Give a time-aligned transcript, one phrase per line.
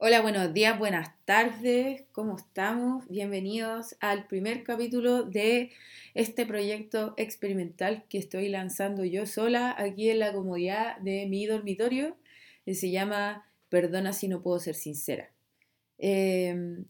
[0.00, 3.08] Hola, buenos días, buenas tardes, ¿cómo estamos?
[3.08, 5.72] Bienvenidos al primer capítulo de
[6.14, 12.16] este proyecto experimental que estoy lanzando yo sola aquí en la comodidad de mi dormitorio,
[12.64, 15.30] se llama Perdona si no puedo ser sincera.
[15.98, 16.84] Em,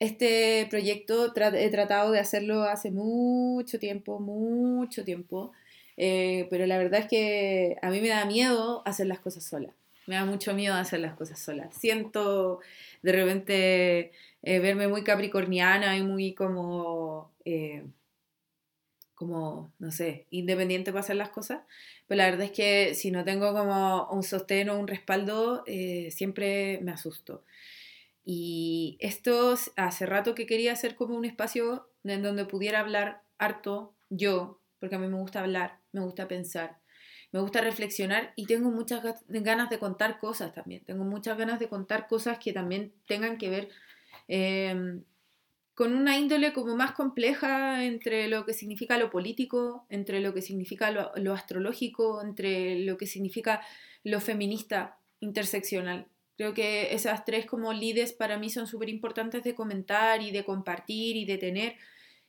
[0.00, 5.52] este proyecto he tratado de hacerlo hace mucho tiempo, mucho tiempo,
[5.98, 9.74] eh, pero la verdad es que a mí me da miedo hacer las cosas sola.
[10.06, 11.74] Me da mucho miedo hacer las cosas solas.
[11.74, 12.60] Siento
[13.02, 17.84] de repente eh, verme muy capricorniana y muy como, eh,
[19.14, 21.62] como, no sé, independiente para hacer las cosas.
[22.06, 26.10] Pero la verdad es que si no tengo como un sostén o un respaldo, eh,
[26.10, 27.44] siempre me asusto.
[28.24, 33.94] Y esto hace rato que quería hacer como un espacio en donde pudiera hablar harto
[34.10, 36.78] yo, porque a mí me gusta hablar, me gusta pensar
[37.34, 40.84] me gusta reflexionar y tengo muchas ganas de contar cosas también.
[40.84, 43.70] Tengo muchas ganas de contar cosas que también tengan que ver
[44.28, 45.02] em,
[45.74, 50.42] con una índole como más compleja entre lo que significa lo político, entre lo que
[50.42, 53.62] significa lo, astrológico, entre lo que significa
[54.04, 56.06] lo feminista interseccional.
[56.36, 60.44] Creo que esas tres como líderes para mí son súper importantes de comentar y de
[60.44, 61.74] compartir y de tener.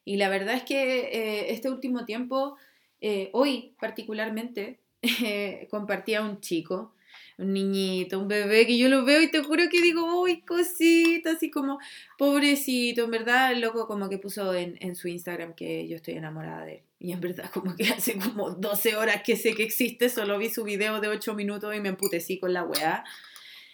[0.03, 2.57] Y la verdad es que eh, este último tiempo,
[3.01, 4.79] eh, hoy particularmente,
[5.69, 6.93] compartía un chico,
[7.37, 11.31] un niñito, un bebé, que yo lo veo y te juro que digo, uy, cosita,
[11.31, 11.79] así como,
[12.17, 16.15] pobrecito, en verdad, el loco como que puso en, en, su Instagram que yo estoy
[16.15, 16.81] enamorada de él.
[16.99, 20.49] Y en verdad como que hace como 12 horas que sé que existe, solo vi
[20.49, 23.03] su video de 8 minutos y me emputecí con la weá.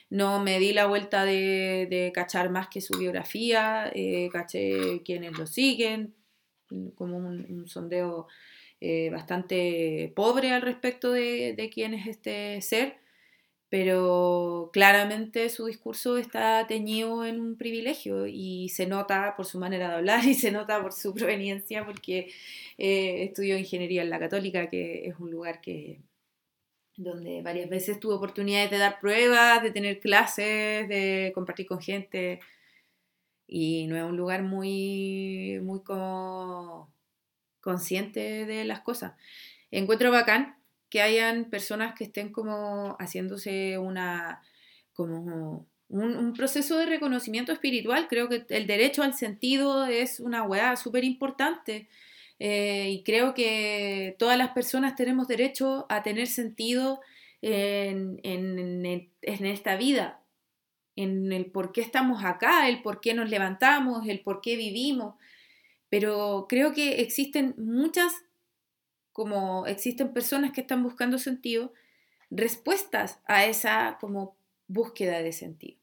[0.09, 5.37] No me di la vuelta de, de cachar más que su biografía, eh, caché quienes
[5.37, 6.13] lo siguen,
[6.95, 8.27] como un sondeo
[8.81, 12.97] eh, bastante pobre al respecto de, quién es este ser,
[13.69, 19.89] pero claramente su discurso está teñido en un privilegio y se nota por su manera
[19.89, 22.31] de hablar y se nota por su proveniencia porque
[22.77, 26.01] eh, estudió ingeniería en la católica, que es un lugar que
[26.97, 32.39] donde varias veces tuve oportunidades de dar pruebas, de tener clases, de compartir con gente.
[33.47, 36.91] Y no es un lugar muy, muy como
[37.61, 39.13] consciente de las cosas.
[39.71, 40.55] Encuentro bacán
[40.89, 44.41] que hayan personas que estén como haciéndose una,
[44.93, 48.07] como un, proceso de reconocimiento espiritual.
[48.09, 51.87] Creo que el derecho al sentido es una weá súper importante.
[52.39, 56.99] Eh, y creo que todas las personas tenemos derecho a tener sentido
[57.41, 60.21] en, en, en, esta vida,
[60.95, 65.15] en el por qué estamos acá, el por qué nos levantamos, el por qué vivimos.
[65.91, 68.13] Pero creo que existen muchas,
[69.11, 71.73] como existen personas que están buscando sentido,
[72.29, 74.37] respuestas a esa como
[74.67, 75.77] búsqueda de sentido.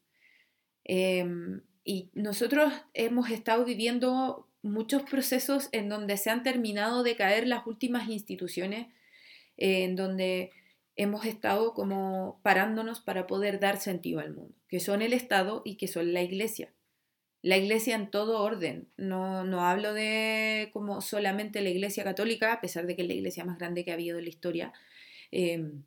[0.83, 7.47] Em, y nosotros hemos estado viviendo muchos procesos en donde se han terminado de caer
[7.47, 8.87] las últimas instituciones,
[9.57, 10.49] en donde
[10.95, 15.75] hemos estado como parándonos para poder dar sentido al mundo, que son el Estado y
[15.75, 16.73] que son la Iglesia
[17.41, 18.87] la iglesia en todo orden.
[18.97, 23.13] No, no hablo de como solamente la iglesia católica, a pesar de que es la
[23.13, 24.73] iglesia más grande que ha habido en la historia.
[25.31, 25.83] Em,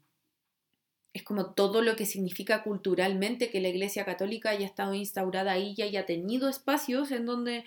[1.13, 5.75] es como todo lo que significa culturalmente que la iglesia católica haya estado instaurada ahí
[5.77, 7.65] y haya tenido espacios en donde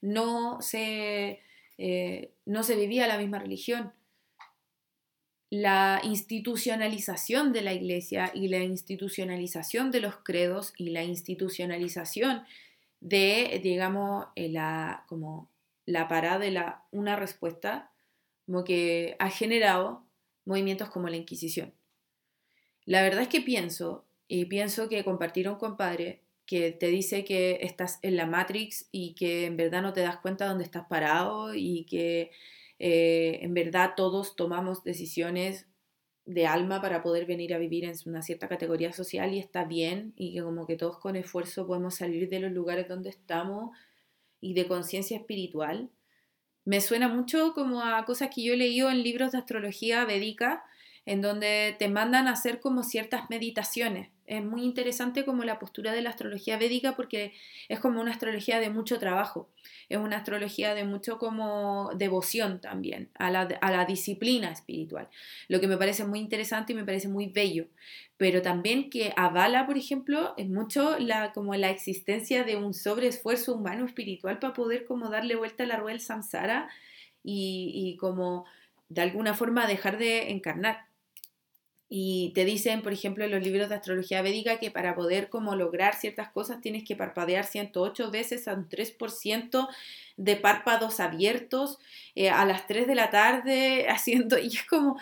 [0.00, 1.40] no se,
[1.78, 3.92] eh, no se vivía la misma religión.
[5.50, 12.42] La institucionalización de la iglesia y la institucionalización de los credos y la institucionalización
[13.00, 15.50] de, digamos, eh, la, como
[15.86, 17.92] la parada de la, una respuesta
[18.46, 20.06] como que ha generado
[20.44, 21.74] movimientos como la Inquisición.
[22.86, 27.58] La verdad es que pienso, y pienso que compartir un compadre que te dice que
[27.60, 31.54] estás en la Matrix y que en verdad no te das cuenta dónde estás parado
[31.54, 32.30] y que
[32.78, 35.66] eh, en verdad todos tomamos decisiones
[36.28, 40.12] de alma para poder venir a vivir en una cierta categoría social y está bien
[40.14, 43.74] y que como que todos con esfuerzo podemos salir de los lugares donde estamos
[44.38, 45.88] y de conciencia espiritual.
[46.66, 50.64] Me suena mucho como a cosas que yo he leído en libros de astrología védica
[51.08, 54.10] en donde te mandan a hacer como ciertas meditaciones.
[54.26, 57.32] Es muy interesante como la postura de la astrología védica porque
[57.70, 59.48] es como una astrología de mucho trabajo,
[59.88, 65.08] es una astrología de mucho como devoción también a la, a la disciplina espiritual,
[65.48, 67.68] lo que me parece muy interesante y me parece muy bello,
[68.18, 73.54] pero también que avala, por ejemplo, es mucho la, como la existencia de un sobreesfuerzo
[73.54, 76.68] humano espiritual para poder como darle vuelta a la rueda del samsara
[77.24, 78.44] y, y como
[78.90, 80.87] de alguna forma dejar de encarnar.
[81.90, 85.56] Y te dicen, por ejemplo, en los libros de astrología védica que para poder como
[85.56, 89.68] lograr ciertas cosas tienes que parpadear 108 veces a un 3%
[90.18, 91.78] de párpados abiertos
[92.14, 94.38] eh, a las 3 de la tarde haciendo...
[94.38, 94.98] Y es como,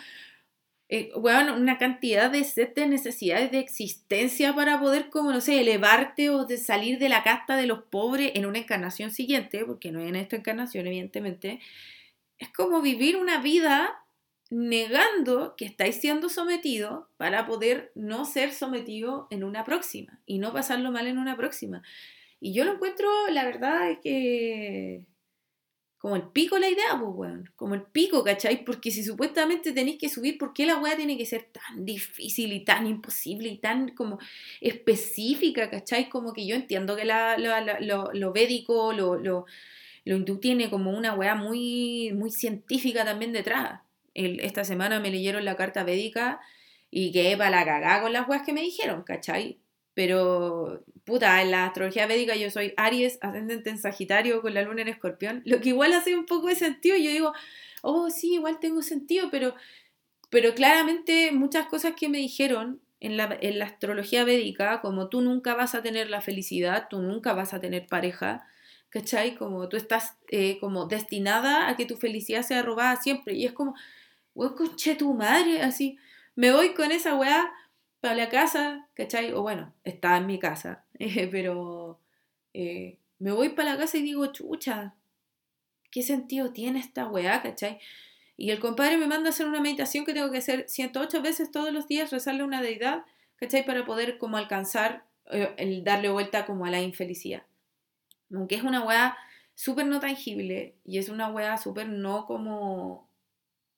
[1.17, 5.59] bueno, eh, una cantidad de set de necesidades de existencia para poder, como, no sé,
[5.59, 9.91] elevarte o de salir de la casta de los pobres en una encarnación siguiente, porque
[9.91, 11.59] no es en esta encarnación, evidentemente.
[12.37, 14.05] Es como vivir una vida
[14.49, 20.53] negando que estáis siendo sometido para poder no ser sometido en una próxima y no
[20.53, 21.83] pasarlo mal en una próxima.
[22.39, 25.03] Y yo lo encuentro, la verdad es que
[25.97, 27.51] como el pico la idea, pues, weón.
[27.55, 28.63] Como el pico, ¿cachai?
[28.63, 32.53] Porque si supuestamente tenéis que subir, ¿por qué la weá tiene que ser tan difícil
[32.53, 34.19] y tan imposible y tan como
[34.61, 36.07] específica, ¿cachai?
[36.07, 39.45] Como que yo entiendo que la, lo, lo, védico, lo, lo,
[40.05, 43.81] lo hindú tiene como una weá muy, muy científica también detrás
[44.17, 46.39] esta semana me leyeron la carta védica
[46.89, 49.59] y quedé para la cagada con las weas que me dijeron, ¿cachai?
[49.93, 54.83] Pero, puta, en la astrología védica yo soy Aries, ascendente en Sagitario, con la luna
[54.83, 56.95] en Escorpión, lo que igual hace un poco de sentido.
[56.97, 57.33] Yo digo,
[57.81, 59.55] oh, sí, igual tengo sentido, pero,
[60.29, 65.21] pero claramente muchas cosas que me dijeron en la, en la astrología védica, como tú
[65.21, 68.45] nunca vas a tener la felicidad, tú nunca vas a tener pareja,
[68.89, 69.35] ¿cachai?
[69.35, 73.35] Como tú estás eh, como destinada a que tu felicidad sea robada siempre.
[73.35, 73.75] Y es como,
[74.37, 75.97] weón, tu madre, así,
[76.35, 77.51] me voy con esa weá
[77.99, 79.33] para la casa, ¿cachai?
[79.33, 80.85] O bueno, estaba en mi casa,
[81.31, 81.99] pero
[82.53, 84.95] eh, me voy para la casa y digo, chucha,
[85.91, 87.79] ¿qué sentido tiene esta weá, ¿cachai?
[88.37, 91.51] Y el compadre me manda a hacer una meditación que tengo que hacer 108 veces
[91.51, 93.03] todos los días, rezarle una deidad,
[93.37, 93.65] ¿cachai?
[93.65, 97.43] Para poder como alcanzar, eh, el darle vuelta como a la infelicidad.
[98.31, 99.17] Aunque es una weá
[99.55, 103.06] súper no tangible y es una weá súper no como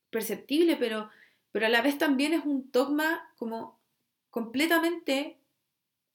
[0.10, 1.10] perceptible, pero,
[1.52, 3.80] pero a la vez también es un dogma como
[4.30, 5.40] completamente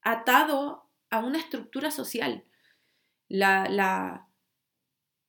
[0.03, 2.45] atado a una estructura social.
[3.29, 4.29] La, la,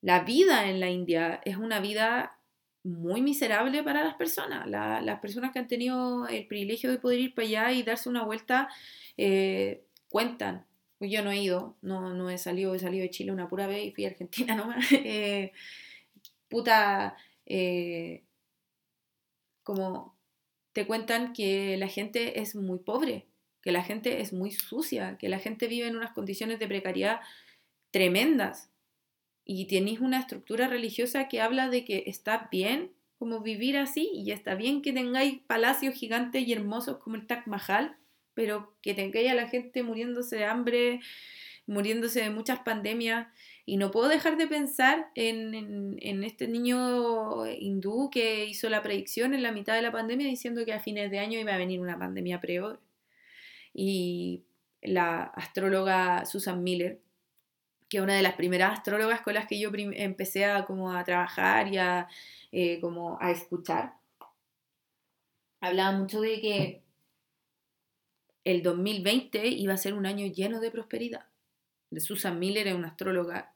[0.02, 2.40] la vida en la India es una vida
[2.84, 4.68] muy miserable para las personas.
[4.68, 8.24] las personas que han tenido el privilegio de poder ir para allá y darse una
[8.24, 8.70] vuelta
[9.18, 10.66] eh, cuentan.
[11.00, 13.86] Yo no he ido, no, no he salido, he salido de Chile una pura vez
[13.86, 14.86] y fui a Argentina nomás.
[14.92, 15.52] eh,
[16.48, 18.25] puta, eh,
[19.66, 20.16] como
[20.72, 23.26] te cuentan que la gente es muy pobre,
[23.62, 27.20] que la gente es muy sucia, que la gente vive en unas condiciones de precariedad
[27.92, 28.70] tremendas.
[29.44, 34.32] Y tenéis una estructura religiosa que habla de que está bien como vivir así y
[34.32, 37.98] está bien que tengáis palacios gigantes y hermosos como el Taj Mahal,
[38.34, 41.00] pero que tengáis a la gente muriéndose de hambre,
[41.66, 43.28] muriéndose de muchas pandemias
[43.66, 49.42] y no puedo dejar de pensar en, este niño hindú que hizo la predicción en
[49.42, 51.98] la mitad de la pandemia diciendo que a fines de año iba a venir una
[51.98, 52.80] pandemia peor.
[53.74, 54.44] Y
[54.84, 57.02] la astróloga Susan Miller,
[57.90, 61.04] que es una de las primeras astrólogas con las que yo empecé a, como a
[61.04, 62.08] trabajar y a,
[62.52, 63.96] eh, como a escuchar,
[65.60, 66.84] hablaba mucho de que
[68.44, 71.26] el 2020 iba a ser un año lleno de prosperidad.
[71.98, 73.55] Susan Miller es una astróloga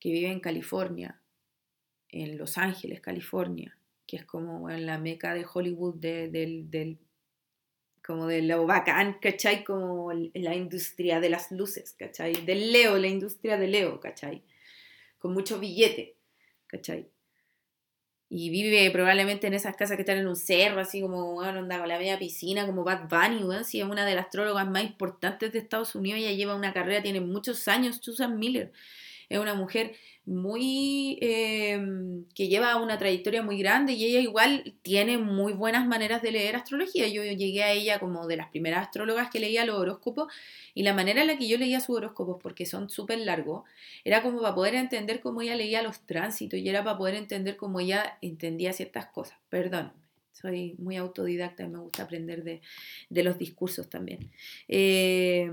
[0.00, 1.20] que vive en California,
[2.08, 6.98] en Los Ángeles, California, que es como en la meca de Hollywood del, del,
[8.04, 9.64] como de lo bacán, ¿cachai?
[9.64, 12.44] Como la industria de las luces, ¿cachai?
[12.44, 14.44] Del Leo, la industria de Leo, ¿cachai?
[15.18, 16.16] Con mucho billete,
[16.66, 17.10] ¿cachai?
[18.28, 21.78] Y vive probablemente en esas casas que están en un cerro, así como, bueno, anda
[21.78, 24.82] con la media piscina, como Bad Bunny, bueno, sí, es una de las astrólogas más
[24.82, 28.72] importantes de Estados Unidos, ella lleva una carrera, tiene muchos años, Susan Miller
[29.28, 35.18] es una mujer muy em, que lleva una trayectoria muy grande y ella igual tiene
[35.18, 37.06] muy buenas maneras de leer astrología.
[37.08, 40.32] Yo llegué a ella como de las primeras astrólogas que leía los horóscopos
[40.74, 43.64] y la manera en la que yo leía sus horóscopos, porque son súper largos,
[44.04, 47.56] era como para poder entender cómo ella leía los tránsitos y era para poder entender
[47.56, 49.38] cómo ella entendía ciertas cosas.
[49.48, 49.92] Perdón,
[50.32, 52.60] soy muy autodidacta y me gusta aprender de,
[53.08, 54.30] de los discursos también.
[54.68, 55.50] Eh,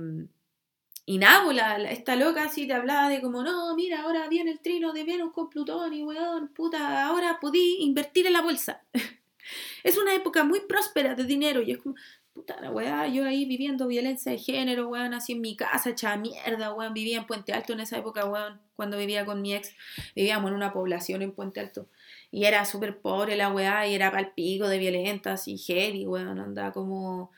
[1.05, 4.93] y nada, esta loca así te hablaba de como, no, mira, ahora viene el trino
[4.93, 8.83] de Venus con Plutón y weón, puta, ahora podí invertir en la bolsa.
[9.83, 11.95] es una época muy próspera de dinero y es como,
[12.33, 16.15] puta la weá, yo ahí viviendo violencia de género, weón, así en mi casa, hecha
[16.15, 19.75] mierda, weón, vivía en Puente Alto en esa época, weón, cuando vivía con mi ex,
[20.15, 21.89] vivíamos en una población en Puente Alto.
[22.31, 26.71] Y era súper pobre la weá, y era palpico de violenta, así heavy, weón, andaba
[26.71, 27.31] como...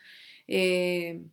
[0.48, 1.24] Eh,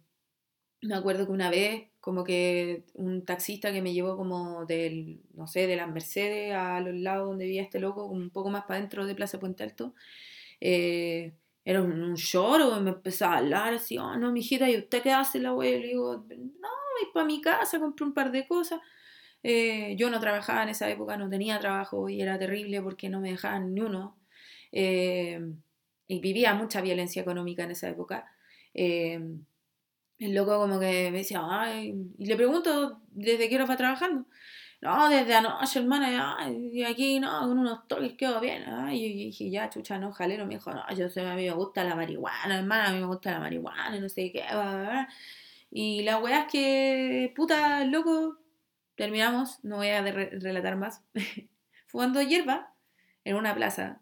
[0.81, 5.47] me acuerdo que una vez como que un taxista que me llevó como del, no
[5.47, 8.81] sé, de las Mercedes a los lados donde vivía este loco, un poco más para
[8.81, 9.95] dentro de Plaza Puente Alto,
[10.61, 11.33] eh,
[11.65, 15.13] era un, un lloro, me empezaba a hablar así, oh no, mijita, ¿y usted qué
[15.13, 15.79] hace la wea?
[15.79, 18.81] Le digo, no, voy para mi casa, compré un par de cosas.
[19.45, 23.21] Eh, yo no trabajaba en esa época, no tenía trabajo y era terrible porque no
[23.21, 24.19] me dejaban ni uno.
[24.73, 25.41] Eh,
[26.09, 28.27] y vivía mucha violencia económica en esa época.
[28.75, 29.21] Eh,
[30.23, 34.27] el loco como que me decía, ay, y le pregunto desde qué hora va trabajando.
[34.81, 38.65] No, desde anoche, hermana, y aquí no, con unos toques quedó bien.
[38.91, 40.45] Y yo dije, ya, chucha, no, jalero.
[40.45, 43.07] Me dijo, no, yo sé, a mí me gusta la marihuana, hermana, a mí me
[43.07, 44.45] gusta la marihuana, no sé qué,
[45.71, 48.39] Y la weá es que, puta, loco,
[48.97, 51.05] terminamos, no voy a relatar más,
[51.87, 52.75] fumando hierba
[53.25, 54.01] en una plaza.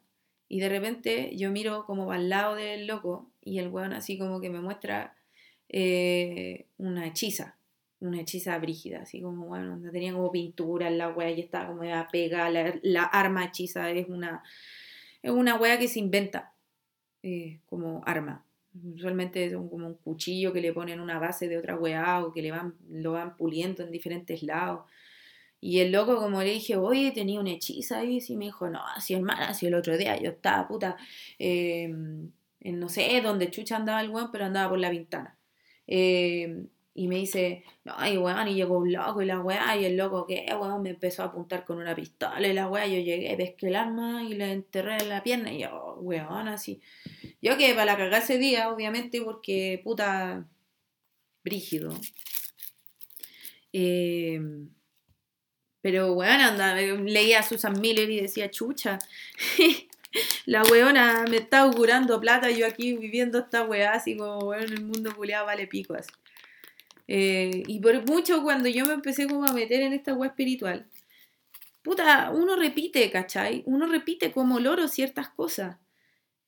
[0.49, 4.41] Y de repente yo miro como al lado del loco y el weón así como
[4.41, 5.15] que me muestra
[5.71, 7.57] eh, una hechiza
[8.00, 11.85] una hechiza brígida, así como, bueno, tenía como pintura en la wea y estaba como
[11.85, 14.43] ya pega, la, la, arma hechiza es una,
[15.23, 16.55] es una wea que se inventa
[17.23, 18.45] eh, como arma.
[18.95, 22.41] Usualmente es como un cuchillo que le ponen una base de otra weá o que
[22.41, 24.85] le van, lo van puliendo en diferentes lados.
[25.61, 29.12] Y el loco, como le dije, oye, tenía una hechiza y me dijo, no, así
[29.12, 30.97] hermana, así el otro día yo estaba puta,
[31.39, 35.37] em, en no sé dónde chucha andaba el weón, pero andaba por la ventana.
[35.90, 39.97] Eh, y me dice, ay, weón, y llegó un loco y la weá, y el
[39.97, 43.37] loco que, weón, me empezó a apuntar con una pistola y la weá, yo llegué,
[43.37, 46.80] pesqué el arma y le enterré en la pierna y yo, weón, así.
[47.42, 50.47] Yo que para la cagada ese día, obviamente, porque puta,
[51.44, 51.99] brígido.
[53.73, 54.70] Em,
[55.80, 58.99] pero weón, anda, leía a Susan Miller y decía, chucha.
[60.47, 64.85] la weona me está augurando plata, yo aquí viviendo esta weá, así como, weón, el
[64.85, 65.97] mundo culiado vale pico.
[67.09, 70.87] Eh, y por mucho cuando yo me empecé como a meter en esta web espiritual,
[71.83, 73.62] puta, uno repite, ¿cachai?
[73.67, 75.76] Uno repite como loro ciertas cosas.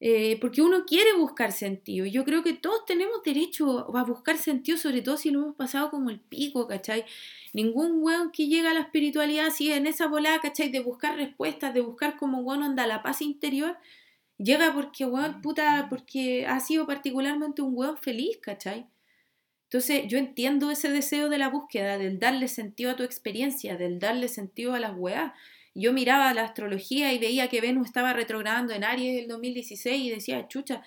[0.04, 2.06] Eh, porque uno quiere buscar sentido.
[2.06, 5.90] Yo creo que todos tenemos derecho a buscar sentido, sobre todo si lo hemos pasado
[5.92, 7.04] como el pico, ¿cachai?
[7.52, 10.70] Ningún weón que llega a la espiritualidad sigue en esa volada, ¿cachai?
[10.72, 13.78] De buscar respuestas, de buscar como weón anda la paz interior,
[14.38, 18.88] llega porque weón, puta, porque ha sido particularmente un weón feliz, ¿cachai?
[19.64, 24.00] Entonces yo entiendo ese deseo de la búsqueda, del darle sentido a tu experiencia, del
[24.00, 25.32] darle sentido a las weas.
[25.74, 30.10] Yo miraba la astrología y veía que Venus estaba retrogradando en Aries el 2016 y
[30.10, 30.82] decía, chucha,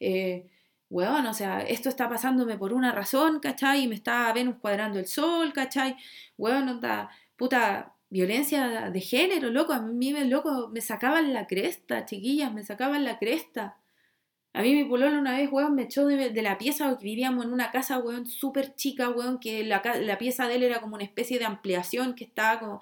[0.00, 0.46] eh,
[0.90, 3.84] weón, o sea, esto está pasándome por una razón, ¿cachai?
[3.84, 5.96] Y me está Venus cuadrando el sol, ¿cachai?
[6.36, 12.06] Weón, onda, puta, violencia de género, loco, a mí me, loco, me sacaban la cresta,
[12.06, 13.76] chiquillas, me sacaban la cresta.
[14.54, 17.70] A mí mi pololo una vez, weón, me echó de, la pieza, vivíamos en una
[17.70, 21.38] casa, weón, súper chica, weón, que la, la, pieza de él era como una especie
[21.38, 22.80] de ampliación que estaba como,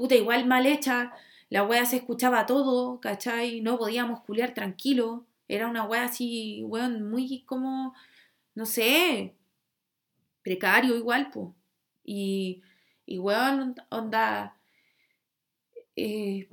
[0.00, 1.12] puta, igual mal hecha.
[1.50, 3.60] La weá se escuchaba todo, ¿cachai?
[3.60, 5.26] No podíamos culiar tranquilo.
[5.46, 7.94] Era una weá así, weón, muy como,
[8.54, 9.36] no sé,
[10.42, 11.48] precario igual, pues.
[12.02, 12.62] Y,
[13.04, 14.56] y weón, onda,
[15.96, 16.48] eh,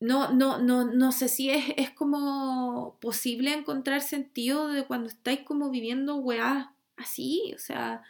[0.00, 5.40] no, no, no, no sé si es, es como posible encontrar sentido de cuando estáis
[5.40, 8.02] como viviendo weá así, o sea,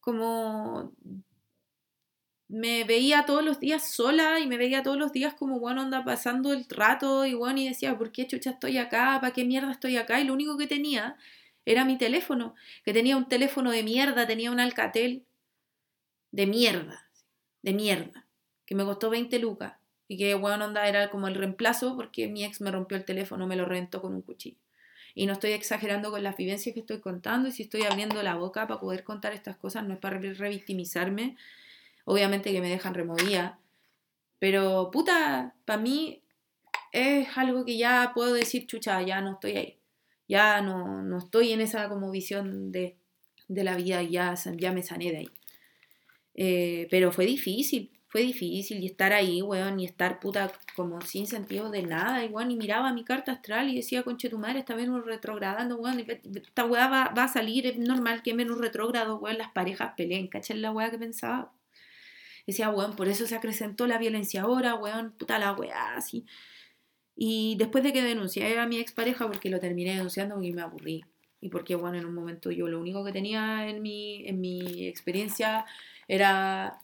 [0.00, 0.92] como
[2.52, 6.04] me veía todos los días sola y me veía todos los días como, bueno, anda
[6.04, 9.18] pasando el rato y bueno, y decía, ¿por qué chucha estoy acá?
[9.22, 10.20] ¿Para qué mierda estoy acá?
[10.20, 11.16] Y lo único que tenía
[11.64, 12.54] era mi teléfono,
[12.84, 15.24] que tenía un teléfono de mierda, tenía un Alcatel
[16.30, 17.08] de mierda,
[17.62, 18.26] de mierda,
[18.66, 19.72] que me costó 20 lucas.
[20.06, 23.46] Y que, bueno, onda era como el reemplazo porque mi ex me rompió el teléfono,
[23.46, 24.58] me lo reventó con un cuchillo.
[25.14, 28.34] Y no estoy exagerando con las vivencias que estoy contando y si estoy abriendo la
[28.34, 31.38] boca para poder contar estas cosas, no es para revictimizarme.
[32.04, 33.58] Obviamente que me dejan removida.
[34.38, 36.22] Pero, puta, para mí
[36.92, 39.78] es algo que ya puedo decir, chucha, ya no estoy ahí.
[40.28, 42.96] Ya no, no estoy en esa como visión de,
[43.48, 45.28] de la vida, ya, ya me sané de ahí.
[46.34, 51.26] Eh, pero fue difícil, fue difícil y estar ahí, weón, y estar puta como sin
[51.26, 54.60] sentido de nada, y weón, y miraba mi carta astral y decía, conche tu madre,
[54.60, 59.38] está Venus retrogradando, weón, esta weá va, a salir, es normal que Venus retrógrado, weón,
[59.38, 61.52] las parejas peleen, ¿cachai la weá que pensaba?
[62.46, 66.26] Decía, weón, por eso se acrecentó la violencia ahora, weón, puta la weá, así.
[67.14, 71.04] Y después de que denuncié a mi expareja, porque lo terminé denunciando porque me aburrí.
[71.40, 74.86] Y porque, bueno, en un momento yo lo único que tenía en mi, en mi
[74.86, 75.66] experiencia
[76.08, 76.80] era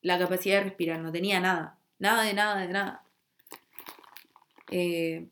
[0.00, 3.04] la capacidad de respirar, no tenía nada, nada de nada de nada.
[4.70, 5.28] Eh,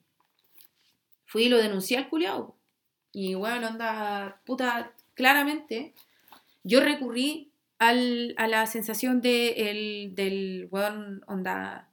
[1.24, 2.56] fui y lo denuncié al culiao.
[3.12, 5.94] Y bueno, anda, puta, claramente,
[6.62, 7.49] yo recurrí
[7.80, 11.88] al, a la sensación de el, del weón, onda,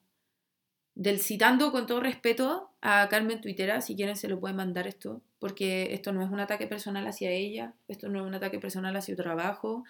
[0.95, 5.21] del citando con todo respeto a Carmen Twittera, si quieren se lo pueden mandar esto,
[5.39, 8.95] porque esto no es un ataque personal hacia ella, esto no es un ataque personal
[8.97, 9.85] hacia su trabajo.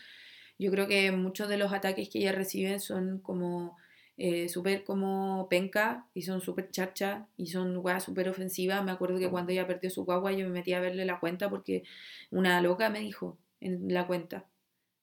[0.60, 3.75] Yo creo que muchos de los ataques que ella recibe son como
[4.18, 8.84] eh, súper como penca y son súper chacha y son súper ofensivas.
[8.84, 11.50] Me acuerdo que cuando ella perdió su guagua yo me metí a verle la cuenta
[11.50, 11.84] porque
[12.30, 14.46] una loca me dijo en la cuenta.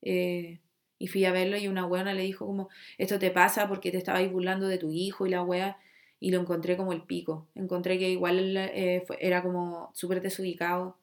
[0.02, 0.60] Eh,
[0.98, 3.98] y fui a verlo y una weona le dijo como, esto te pasa porque te
[3.98, 5.78] estabais burlando de tu hijo y la wea
[6.20, 7.46] y lo encontré como el pico.
[7.54, 10.96] Encontré que igual eh, era como súper desubicado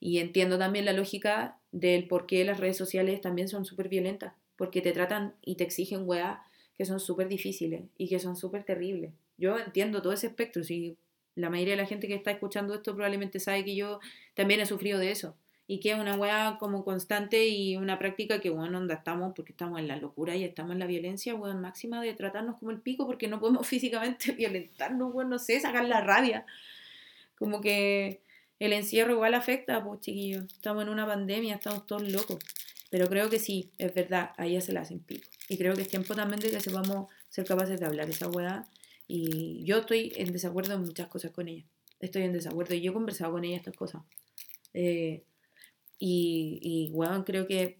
[0.00, 4.34] y entiendo también la lógica del por qué las redes sociales también son súper violentas,
[4.56, 6.38] porque te tratan y te exigen weas
[6.76, 9.12] que son súper difíciles y que son súper terribles.
[9.38, 10.96] Yo entiendo todo ese espectro, si
[11.34, 14.00] la mayoría de la gente que está escuchando esto probablemente sabe que yo
[14.34, 15.36] también he sufrido de eso
[15.72, 19.52] y que es una weá como constante y una práctica que, bueno, donde estamos porque
[19.52, 22.82] estamos en la locura y estamos en la violencia, weón, máxima de tratarnos como el
[22.82, 26.44] pico porque no podemos físicamente violentarnos, weón, no sé, sacar la rabia.
[27.38, 28.20] Como que
[28.58, 32.38] el encierro igual afecta, pues chiquillos, estamos en una pandemia, estamos todos locos.
[32.90, 35.26] Pero creo que sí, es verdad, a ella se la hacen pico.
[35.48, 38.66] Y creo que es tiempo también de que sepamos ser capaces de hablar esa weá.
[39.08, 41.64] Y yo estoy en desacuerdo en muchas cosas con ella.
[41.98, 44.02] Estoy en desacuerdo y yo he conversado con ella estas cosas.
[44.74, 45.22] Eh,
[46.04, 46.92] y, y
[47.24, 47.78] creo que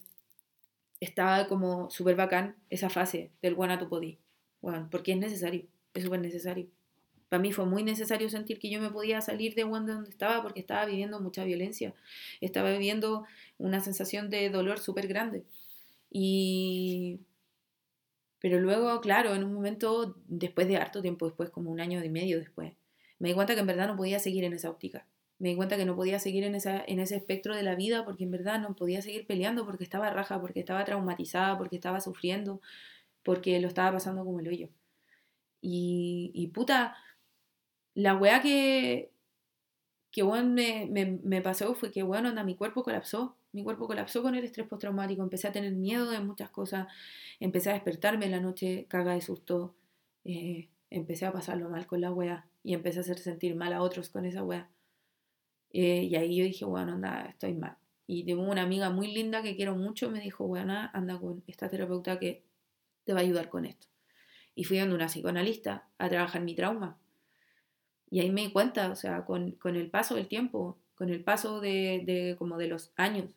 [1.00, 4.16] estaba como súper bacán esa fase del one to body.
[4.60, 6.68] Bueno, porque es necesario, es súper necesario.
[7.28, 10.60] Para mí fue muy necesario sentir que yo me podía salir de donde estaba porque
[10.60, 11.94] estaba viviendo mucha violencia.
[12.40, 13.24] Estaba viviendo
[13.58, 15.42] una sensación de dolor súper grande.
[16.08, 17.18] Y...
[18.38, 22.08] Pero luego, claro, en un momento, después de harto tiempo después, como un año y
[22.08, 22.72] medio después,
[23.18, 25.08] me di cuenta que en verdad no podía seguir en esa óptica
[25.42, 28.04] me di cuenta que no podía seguir en, esa, en ese espectro de la vida
[28.04, 32.00] porque en verdad no podía seguir peleando porque estaba raja, porque estaba traumatizada, porque estaba
[32.00, 32.60] sufriendo,
[33.24, 34.68] porque lo estaba pasando como el hoyo.
[35.60, 36.96] Y, y puta,
[37.94, 39.10] la weá que,
[40.12, 43.36] que me, me, me, pasó fue que, bueno, anda, mi cuerpo colapsó.
[43.50, 45.24] Mi cuerpo colapsó con el estrés postraumático.
[45.24, 46.86] Empecé a tener miedo de muchas cosas.
[47.40, 49.74] Empecé a despertarme en la noche, caga de susto.
[50.24, 52.46] Eh, empecé a pasarlo mal con la weá.
[52.62, 54.70] Y empecé a hacer sentir mal a otros con esa weá.
[55.72, 57.76] Eh, y ahí yo dije, bueno, anda, estoy mal.
[58.06, 61.68] Y tengo una amiga muy linda que quiero mucho, me dijo, bueno, anda con esta
[61.68, 62.44] terapeuta que
[63.04, 63.86] te va a ayudar con esto.
[64.54, 66.98] Y fui a una psicoanalista a trabajar mi trauma.
[68.10, 71.24] Y ahí me di cuenta, o sea, con, con el paso del tiempo, con el
[71.24, 73.34] paso de, de, como de los años,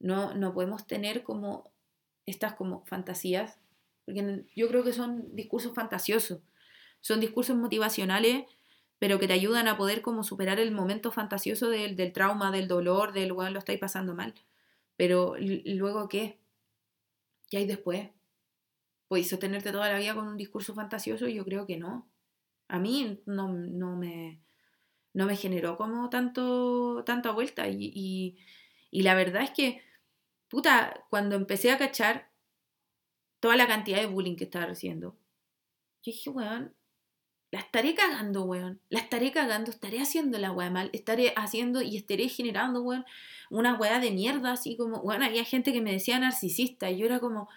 [0.00, 1.70] no, no podemos tener como
[2.24, 3.58] estas como fantasías,
[4.04, 6.40] porque yo creo que son discursos fantasiosos,
[7.00, 8.44] son discursos motivacionales
[8.98, 12.68] pero que te ayudan a poder como superar el momento fantasioso del, del trauma, del
[12.68, 14.34] dolor, del bueno, lo estáis pasando mal.
[14.96, 16.40] Pero luego, ¿qué?
[17.50, 18.10] ¿Qué hay después?
[19.08, 21.28] ¿Podéis sostenerte toda la vida con un discurso fantasioso?
[21.28, 22.10] Yo creo que no.
[22.68, 24.42] A mí no, no, me,
[25.14, 27.68] no me generó como tanto, tanta vuelta.
[27.68, 28.38] Y, y,
[28.90, 29.82] y la verdad es que,
[30.48, 32.30] puta, cuando empecé a cachar
[33.40, 35.12] toda la cantidad de bullying que estaba recibiendo,
[36.02, 36.74] yo dije, weón,
[37.50, 38.80] la estaré cagando, weón.
[38.90, 43.04] La estaré cagando, estaré haciendo la weá mal, estaré haciendo y estaré generando, weón,
[43.50, 47.06] una weá de mierda, así como, weón, había gente que me decía narcisista y yo
[47.06, 47.48] era como,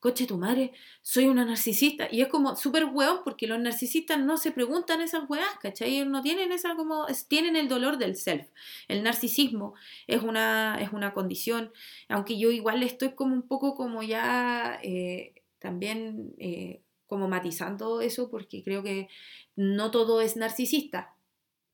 [0.00, 2.08] coche tu madre, soy una narcisista.
[2.10, 6.04] Y es como súper weón porque los narcisistas no se preguntan esas weas, ¿cachai?
[6.06, 8.48] No tienen esa como, tienen el dolor del self.
[8.88, 9.74] El narcisismo
[10.06, 11.72] es una, es una condición,
[12.08, 16.34] aunque yo igual estoy como un poco como ya eh, también...
[16.38, 19.08] Eh, como matizando eso porque creo que
[19.56, 21.16] no todo es narcisista,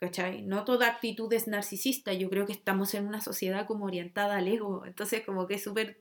[0.01, 0.41] ¿cachai?
[0.43, 4.49] No toda actitud es narcisista, yo creo que estamos en una sociedad como orientada al
[4.49, 6.01] ego, entonces como que es súper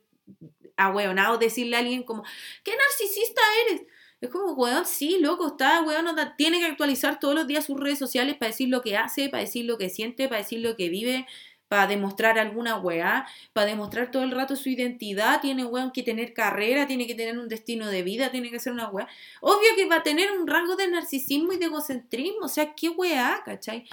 [0.77, 2.23] ahueonado decirle a alguien como,
[2.63, 3.81] ¿qué narcisista eres?
[4.21, 6.05] Es como, weón, sí, loco, está, weón,
[6.37, 9.43] tiene que actualizar todos los días sus redes sociales para decir lo que hace, para
[9.43, 11.27] decir lo que siente, para decir lo que vive,
[11.67, 16.33] para demostrar alguna weá, para demostrar todo el rato su identidad, tiene weón que tener
[16.33, 19.07] carrera, tiene que tener un destino de vida, tiene que ser una weá.
[19.41, 22.89] Obvio que va a tener un rango de narcisismo y de egocentrismo, o sea, qué
[22.89, 23.85] weá, ¿cachai?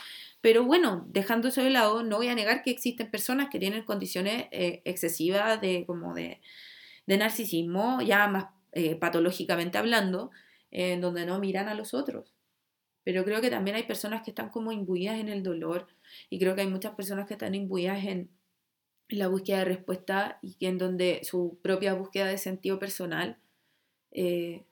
[0.43, 3.85] Pero bueno, dejando eso de lado, no voy a negar que existen personas que tienen
[3.85, 6.41] condiciones eh, excesivas de, como de,
[7.07, 10.31] de, narcisismo, ya más eh, patológicamente hablando,
[10.73, 12.35] en donde no miran a los otros.
[13.05, 15.89] Pero creo que también hay personas que están como imbuidas en el dolor,
[16.31, 18.31] y creo que hay muchas personas que están imbuidas en
[19.09, 23.39] la búsqueda de respuesta y en donde su propia búsqueda de sentido personal
[24.11, 24.65] eh,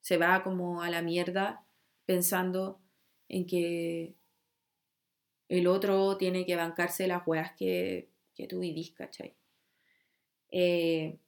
[0.00, 1.64] se va como a la mierda
[2.06, 2.80] pensando
[3.28, 4.14] en que
[5.48, 9.34] el otro tiene que bancarse las weas que, que tú vivís, ¿cachai?
[10.50, 11.18] Eh,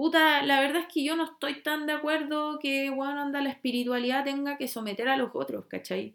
[0.00, 3.50] puta, la verdad es que yo no estoy tan de acuerdo que, bueno, anda, la
[3.50, 6.14] espiritualidad tenga que someter a los otros, ¿cachai?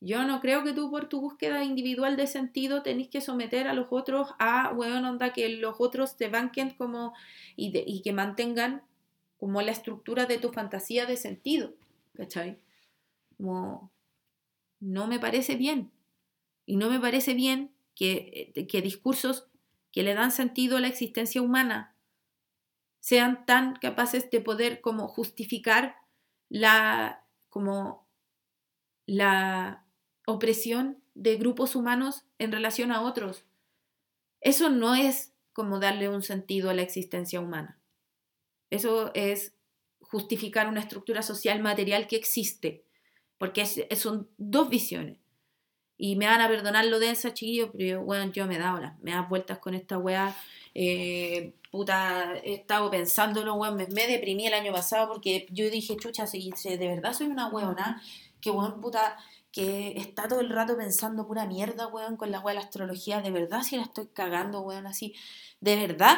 [0.00, 3.74] Yo no creo que tú por tu búsqueda individual de sentido tenés que someter a
[3.74, 7.12] los otros a, bueno, onda, que los otros te banquen como
[7.54, 8.82] y, y que mantengan
[9.36, 11.74] como la estructura de tu fantasía de sentido,
[12.14, 12.56] ¿cachai?
[13.36, 13.90] Como,
[14.80, 15.90] no me parece bien.
[16.64, 19.48] Y no me parece bien que, eh, que discursos
[19.92, 21.94] que le dan sentido a la existencia humana
[23.00, 25.96] sean tan capaces de poder como justificar
[26.48, 28.06] la, como
[29.06, 29.84] la
[30.26, 33.44] opresión de grupos humanos en relación a otros.
[34.40, 37.80] Eso no es como darle un sentido a la existencia humana.
[38.70, 39.54] Eso es
[40.00, 42.84] justificar una estructura social material que existe,
[43.38, 45.18] porque son dos visiones.
[45.98, 48.98] Y me van a perdonar lo densa, chiquillos, pero bueno, yo me he dado las,
[49.00, 50.34] me das vueltas con esta weá.
[50.74, 56.26] Eh, puta, he estado pensándolo, weón, me, deprimí el año pasado porque yo dije, chucha,
[56.26, 58.00] si, de verdad soy una weona,
[58.40, 59.16] que weón, puta,
[59.50, 63.20] que está todo el rato pensando pura mierda, weón, con la weá de la astrología,
[63.20, 65.14] de verdad si la estoy cagando, weón, así,
[65.60, 66.16] de verdad.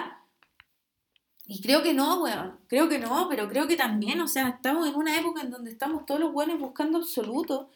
[1.46, 4.86] Y creo que no, weón, creo que no, pero creo que también, o sea, estamos
[4.86, 7.70] en una época en donde estamos todos los buenos buscando absoluto.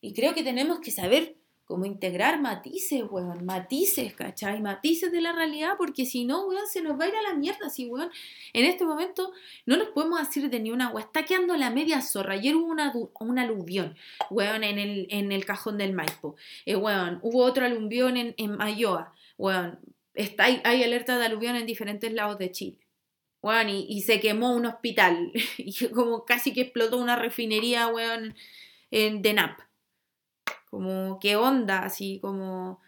[0.00, 4.58] Y creo que tenemos que saber cómo integrar matices, weón, matices, ¿cachai?
[4.58, 7.34] Matices de la realidad, porque si no, weón, se nos va a ir a la
[7.34, 8.10] mierda, si, weón,
[8.54, 9.32] en este momento
[9.66, 12.68] no nos podemos decir de ni una, weón, está quedando la media zorra, ayer hubo
[12.68, 13.96] una, un aluvión,
[14.30, 18.56] weón, en el, en el cajón del Maipo, eh, weón, hubo otro aluvión en, en
[18.56, 19.78] Mayoa, weón,
[20.14, 22.78] está, hay, alerta de aluvión en diferentes lados de Chile.
[23.42, 28.34] Weón, y, y se quemó un hospital, y como casi que explotó una refinería, weón,
[28.90, 29.67] en, de NAP
[30.70, 32.80] como qué onda, así como...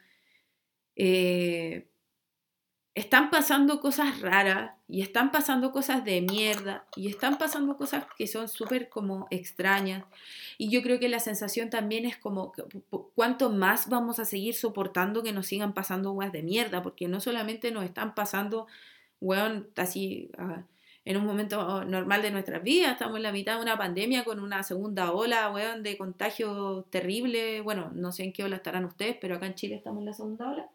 [0.96, 1.86] Eh,
[2.94, 8.26] están pasando cosas raras y están pasando cosas de mierda y están pasando cosas que
[8.26, 10.04] son súper como extrañas.
[10.58, 12.52] Y yo creo que la sensación también es como,
[13.14, 16.82] ¿cuánto más vamos a seguir soportando que nos sigan pasando weas de mierda?
[16.82, 18.66] Porque no solamente nos están pasando,
[19.20, 20.30] weón, así...
[20.36, 20.64] Ah,
[21.04, 22.92] en un momento normal de nuestras vidas.
[22.92, 27.60] Estamos en la mitad de una pandemia con una segunda ola, weón, de contagio terrible.
[27.62, 30.12] Bueno, no sé en qué ola estarán ustedes, pero acá en Chile estamos en la
[30.12, 30.68] segunda ola.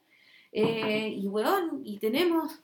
[0.51, 2.59] Eh, y weón, y tenemos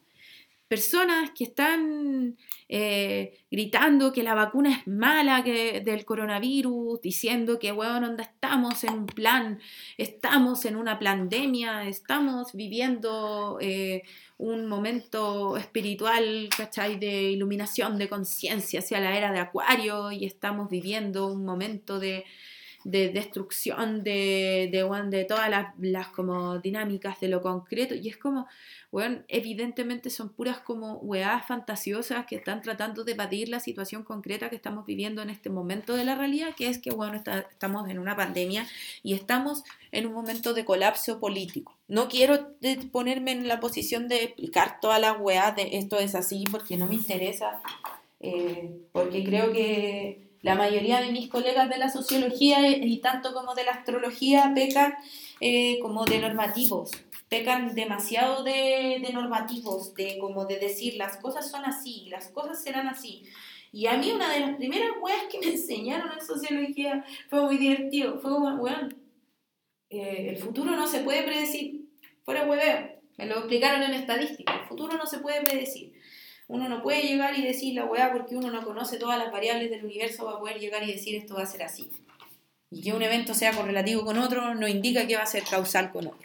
[0.72, 2.38] personas que están
[2.70, 8.94] eh, gritando que la vacuna es mala del coronavirus, diciendo que, weón, onda, estamos en
[8.94, 9.60] un plan,
[9.98, 14.04] estamos en una pandemia, estamos viviendo eh,
[14.38, 16.98] un momento espiritual, ¿cachai?
[16.98, 22.24] De iluminación, de conciencia hacia la era de Acuario y estamos viviendo un momento de,
[22.84, 28.48] destrucción de, de, de todas las, las, como dinámicas de lo concreto y es como,
[28.91, 34.50] bueno, evidentemente son puras como weas fantasiosas que están tratando de evadir la situación concreta
[34.50, 38.00] que estamos viviendo en este momento de la realidad, que es que, bueno, estamos en
[38.00, 38.67] una pandemia
[39.04, 41.78] y estamos en un momento de colapso político.
[41.88, 42.56] No quiero
[42.91, 46.88] ponerme en la posición de explicar todas las weas de esto es así porque no
[46.88, 47.62] me interesa,
[48.20, 53.54] eh, porque creo que la mayoría de mis colegas de la sociología y tanto como
[53.54, 54.95] de la astrología pecan
[55.39, 56.91] eh, como de normativos,
[57.30, 62.88] pecan demasiado de, normativos, de como de decir las cosas son así, las cosas serán
[62.88, 63.23] así.
[63.71, 67.58] Y a mí una de las primeras weas que me enseñaron en sociología fue muy
[67.58, 68.95] divertido, fue como, weón,
[69.89, 71.86] eh, el futuro no se puede predecir,
[72.23, 75.93] fuera hueveo, me lo explicaron en estadística, el futuro no se puede predecir.
[76.52, 79.70] Uno no puede llegar y decir la weá porque uno no conoce todas las variables
[79.70, 81.90] del universo va a poder llegar y decir esto va a ser así.
[82.70, 85.94] Y que un evento sea correlativo con otro no indica que va a ser causal
[85.94, 86.20] con otro.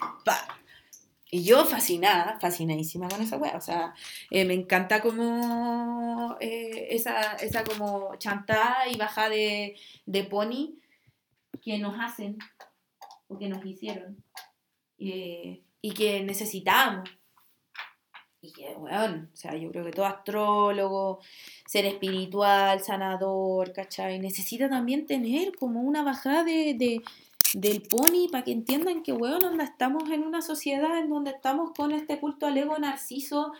[1.31, 3.55] Y yo fascinada, fascinadísima con esa weá.
[3.55, 3.93] O sea,
[4.29, 10.75] eh, me encanta como eh, esa, esa como chantada y bajada de, de pony
[11.61, 12.37] que nos hacen
[13.29, 14.21] o que nos hicieron
[14.99, 17.09] eh, y que necesitamos.
[18.47, 21.19] Y que, bueno, o sea, yo creo que todo astrólogo,
[21.65, 24.19] ser espiritual, sanador, ¿cachai?
[24.19, 27.01] Necesita también tener como una bajada de, de
[27.53, 31.91] del pony para que entiendan que, weón, estamos en una sociedad en donde estamos con
[31.91, 33.53] este culto al ego narciso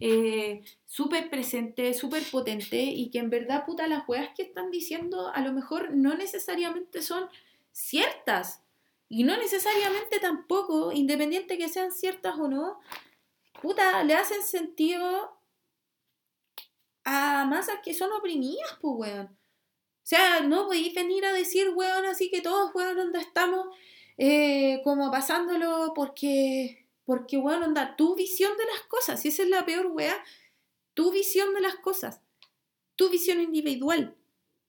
[0.00, 5.30] eh, súper presente, súper potente y que en verdad, puta, las weas que están diciendo
[5.32, 7.28] a lo mejor no necesariamente son
[7.72, 8.62] ciertas.
[9.08, 12.78] Y no necesariamente tampoco, independiente que sean ciertas o no,
[13.60, 15.38] puta, le hacen sentido
[17.04, 19.26] a masas que son oprimidas, pues, weón.
[19.26, 23.66] O sea, no podéis venir a decir, weón, así que todos, weón, donde estamos
[24.16, 29.48] eh, como pasándolo porque, porque, weón, onda, tu visión de las cosas, si esa es
[29.48, 30.16] la peor, weón,
[30.94, 32.20] tu visión de las cosas,
[32.96, 34.14] tu visión individual.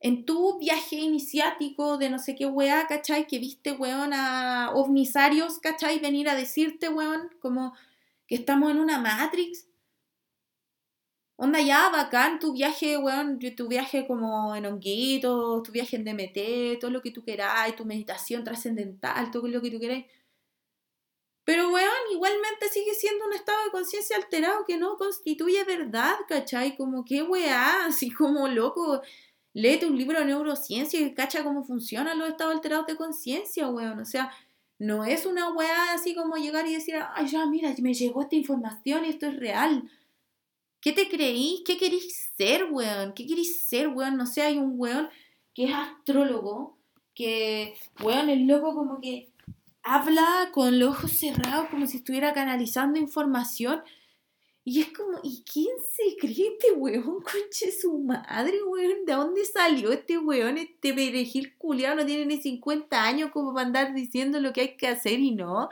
[0.02, 3.28] En tu viaje iniciático de no sé qué weá, ¿cachai?
[3.28, 6.00] Que viste, weón, a ovnisarios, ¿cachai?
[6.00, 7.74] Venir a decirte, weón, como
[8.30, 9.68] que estamos en una Matrix.
[11.36, 16.80] Onda ya, bacán, tu viaje, weón, tu viaje como en honguitos, tu viaje en DMT,
[16.80, 20.06] todo lo que tú queráis, tu meditación trascendental, todo lo que tú queráis.
[21.46, 26.78] Pero, weón, igualmente sigue siendo un estado de conciencia alterado que no constituye verdad, ¿cachai?
[26.78, 29.02] Como que weá, así como loco.
[29.54, 34.00] Léete un libro de neurociencia y cacha cómo funcionan los estados alterados de conciencia, weón.
[34.00, 34.32] O sea,
[34.80, 38.36] no es una weá así como llegar y decir, ay, ya, mira, me llegó esta
[38.36, 39.90] información y esto es real.
[40.80, 41.62] ¿Qué te creís?
[41.66, 43.14] ¿Qué queréis ser, weón?
[43.14, 44.16] ¿Qué queréis ser, weón?
[44.16, 45.10] No sé, hay un weón
[45.54, 46.78] que es astrólogo,
[47.14, 49.30] que, weón, el loco como que
[49.84, 53.82] habla con los ojos cerrados como si estuviera canalizando información.
[54.64, 59.06] Y es como, ¿y quién se cree este weón, conche su madre, weón?
[59.06, 60.58] ¿De dónde salió este weón?
[60.58, 64.78] Este perejil culiado no tiene ni 50 años como para andar diciendo lo que hay
[64.78, 65.70] que hacer y no.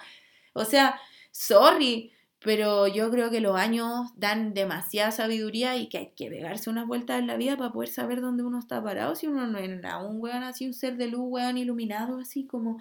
[0.54, 1.00] O sea,
[1.32, 6.70] sorry, pero yo creo que los años dan demasiada sabiduría y que hay que pegarse
[6.70, 9.16] unas vueltas en la vida para poder saber dónde uno está parado.
[9.16, 12.80] Si uno no era un weón así, un ser de luz, weón iluminado, así como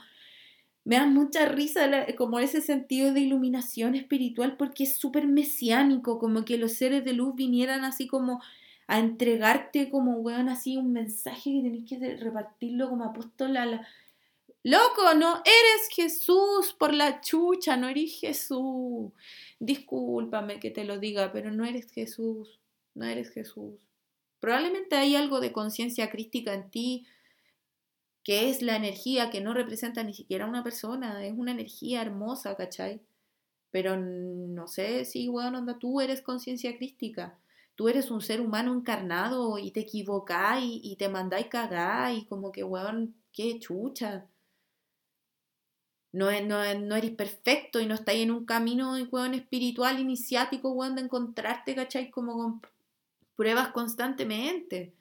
[0.87, 6.45] me da mucha risa como ese sentido de iluminación espiritual porque es súper mesiánico, como
[6.45, 8.41] que los seres de luz vinieran así como
[8.87, 13.89] a entregarte como, weón, así un mensaje que tenés que repartirlo como apóstol a la...
[14.63, 19.11] Loco, no eres Jesús por la chucha, no eres Jesús.
[19.59, 22.61] Discúlpame que te lo diga, pero no eres Jesús,
[22.95, 23.75] no eres Jesús.
[24.39, 27.07] Probablemente hay algo de conciencia crítica en ti,
[28.27, 32.57] que es la energía que no representa ni siquiera una persona, es una energía hermosa,
[32.57, 33.01] ¿cachai?
[33.71, 37.39] Pero no sé si, weón, onda, tú eres conciencia crística.
[37.77, 42.51] Tú eres un ser humano encarnado y te equivocáis y, te mandáis cagar y como
[42.51, 44.27] que, weón, qué chucha.
[46.11, 50.97] No, no, no eres perfecto y no estáis en un camino, weón, espiritual, iniciático, weón,
[50.97, 52.11] de encontrarte, ¿cachai?
[52.11, 52.63] Como con
[53.37, 54.97] pruebas constantemente.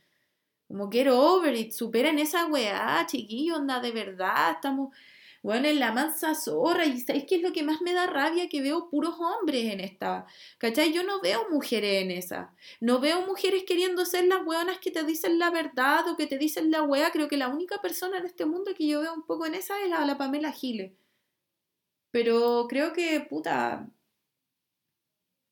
[0.68, 4.96] Como quiero over it, superen esa weá, chiquillo, onda, de verdad, estamos,
[5.44, 6.86] bueno, en la mansa zorra.
[6.86, 8.50] Y ¿sabéis qué es lo que más me da rabia?
[8.50, 10.26] Que veo puros hombres en esta,
[10.58, 10.92] ¿cachai?
[10.92, 12.54] Yo no veo mujeres en esa.
[12.80, 16.38] No veo mujeres queriendo ser las weonas que te dicen la verdad o que te
[16.40, 17.12] dicen la weá.
[17.12, 19.80] Creo que la única persona en este mundo que yo veo un poco en esa
[19.84, 20.94] es la, la Pamela Giles.
[22.12, 23.88] Pero creo que, puta,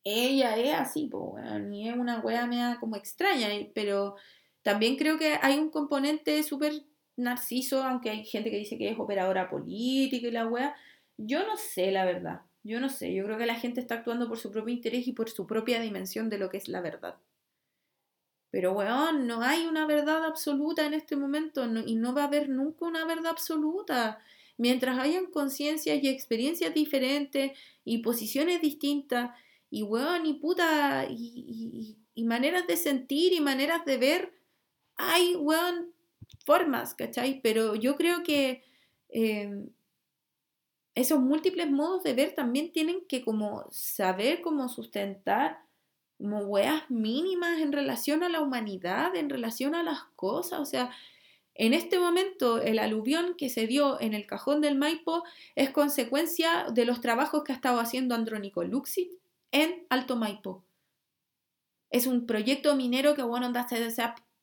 [0.04, 4.15] ella es así, pues, ni es una wea mea como extraña, pero
[4.63, 6.73] también creo que hay un componente súper
[7.17, 10.76] narciso, aunque hay gente que dice que es operadora política y la wea.
[11.17, 12.41] Yo no sé, la verdad.
[12.63, 13.13] Yo no sé.
[13.13, 15.82] Yo creo que la gente está actuando por su propio interés y por su propia
[15.82, 17.17] dimensión de lo que es la verdad.
[18.52, 22.49] Pero, weón, no hay una verdad absoluta en este momento y no va a haber
[22.49, 24.19] nunca una verdad absoluta.
[24.58, 27.52] Mientras hayan conciencias y experiencias diferentes
[27.84, 29.32] y posiciones distintas
[29.69, 34.34] y, weón, y puta, y, y maneras de sentir y maneras de ver,
[34.97, 35.93] hay, weón,
[36.45, 37.41] formas, ¿cachai?
[37.41, 38.63] Pero yo creo que
[39.10, 39.69] em,
[40.95, 45.60] esos múltiples modos de ver también tienen que como saber cómo sustentar
[46.17, 50.91] como weas mínimas en relación a la humanidad, en relación a las cosas, o sea,
[51.56, 55.23] en este momento, el aluvión que se dio en el cajón del Maipo
[55.56, 59.12] es consecuencia de los trabajos que ha estado haciendo Andrónico Luxit
[59.51, 60.63] en Alto Maipo.
[61.91, 63.77] Es un proyecto minero que, bueno, onda, se,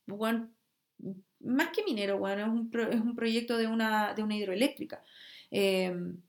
[0.07, 5.03] más que minero, bueno, es un, es un proyecto de una, de una hidroeléctrica.
[5.51, 6.21] Em,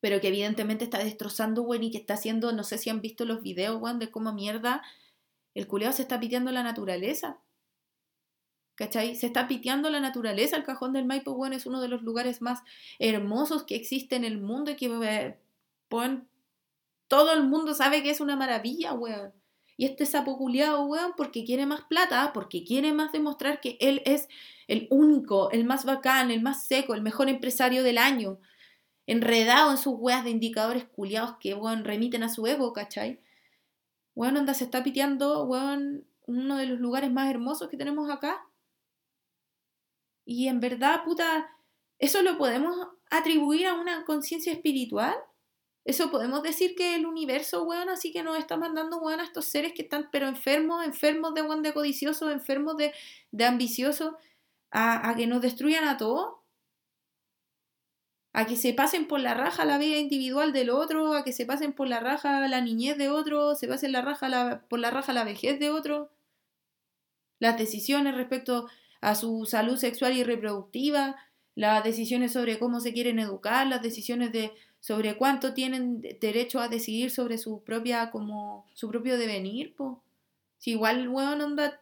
[0.00, 3.24] pero que evidentemente está destrozando, bueno, y que está haciendo, no sé si han visto
[3.24, 4.82] los videos, bueno, de cómo mierda
[5.54, 7.38] el culeado se está piteando la naturaleza.
[8.76, 9.14] ¿Cachai?
[9.14, 10.56] Se está piteando la naturaleza.
[10.56, 12.62] El cajón del Maipo, bueno, es uno de los lugares más
[12.98, 15.38] hermosos que existe en el mundo y que, eh,
[17.08, 19.32] todo el mundo sabe que es una maravilla, weón.
[19.80, 24.02] Y este sapo culiado, weón, porque quiere más plata, porque quiere más demostrar que él
[24.04, 24.28] es
[24.68, 28.38] el único, el más bacán, el más seco, el mejor empresario del año.
[29.06, 33.20] Enredado en sus weas de indicadores culiados que, weón, remiten a su ego, ¿cachai?
[34.14, 38.44] Weón, onda, se está piteando, weón, uno de los lugares más hermosos que tenemos acá.
[40.26, 41.56] Y en verdad, puta,
[41.98, 42.76] ¿eso lo podemos
[43.10, 45.16] atribuir a una conciencia espiritual?
[45.84, 49.46] Eso podemos decir que el universo, weón, así que nos está mandando, weón, a estos
[49.46, 52.92] seres que están, pero enfermos, enfermos de, weón, de codiciosos, enfermos de,
[53.32, 54.14] de ambiciosos,
[54.70, 56.36] a, que nos destruyan a todos.
[58.32, 61.46] a que se pasen por la raja la vida individual del otro, a que se
[61.46, 65.12] pasen por la raja la niñez de otro, se pasen la raja por la raja
[65.12, 66.10] la vejez de otro,
[67.40, 68.68] las decisiones respecto
[69.00, 71.16] a su salud sexual y reproductiva,
[71.56, 76.68] las decisiones sobre cómo se quieren educar, las decisiones de sobre cuánto tienen derecho a
[76.68, 80.02] decidir sobre su propia como su propio devenir, po.
[80.58, 81.80] Si igual, weón, onda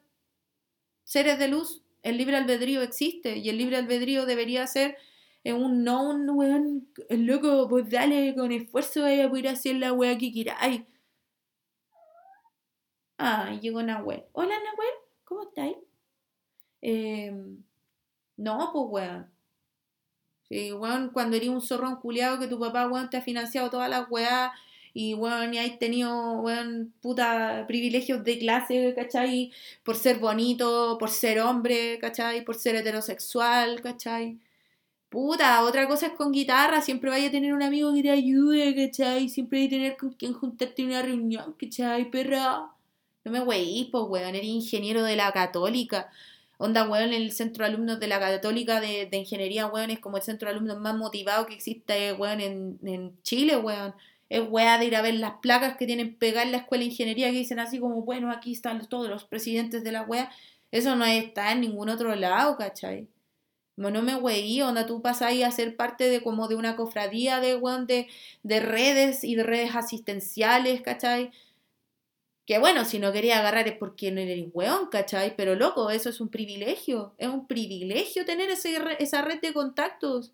[1.04, 4.96] seres de luz, el libre albedrío existe y el libre albedrío debería ser
[5.44, 9.92] en un no, un weón, loco, pues dale con esfuerzo vaya a poder hacer la
[9.92, 10.82] weá que queráis.
[13.16, 14.24] Ah, llegó Nahuel.
[14.32, 15.76] Hola Nahuel, ¿cómo estáis?
[16.82, 17.32] Eh,
[18.36, 19.37] no, pues weón.
[20.50, 23.90] Sí, weón, cuando eres un zorrón culiado que tu papá, weón, te ha financiado todas
[23.90, 24.50] las weá
[24.94, 29.52] y weón, y has tenido, weón, puta privilegios de clase, ¿cachai?
[29.82, 32.44] Por ser bonito, por ser hombre, ¿cachai?
[32.46, 34.38] Por ser heterosexual, ¿cachai?
[35.10, 38.74] Puta, otra cosa es con guitarra, siempre vaya a tener un amigo que te ayude,
[38.76, 39.28] ¿cachai?
[39.28, 42.72] Siempre hay que tener con quien juntarte en una reunión, ¿cachai, perra?
[43.24, 46.10] No me weís, pues, weón, eres ingeniero de la católica.
[46.58, 50.16] Onda, weón, el centro de alumnos de la católica de, de ingeniería, weón, es como
[50.16, 53.94] el centro de alumnos más motivado que existe, weón, en, en Chile, weón.
[54.28, 56.90] Es weá de ir a ver las placas que tienen pegar en la escuela de
[56.90, 60.30] ingeniería que dicen así como, bueno, aquí están todos los presidentes de la weá.
[60.70, 63.08] Eso no está en ningún otro lado, ¿cachai?
[63.76, 67.40] No me weí, onda tú pasas ahí a ser parte de como de una cofradía
[67.40, 68.08] de, de,
[68.42, 71.30] de redes y de redes asistenciales, ¿cachai?
[72.48, 75.36] Que bueno, si no quería agarrar es porque no eres weón, ¿cachai?
[75.36, 77.12] Pero loco, eso es un privilegio.
[77.18, 80.32] Es un privilegio tener ese, esa red de contactos.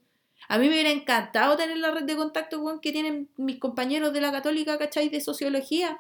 [0.49, 4.13] A mí me hubiera encantado tener la red de contactos, weón, que tienen mis compañeros
[4.13, 5.09] de la católica, ¿cachai?
[5.09, 5.99] De sociología.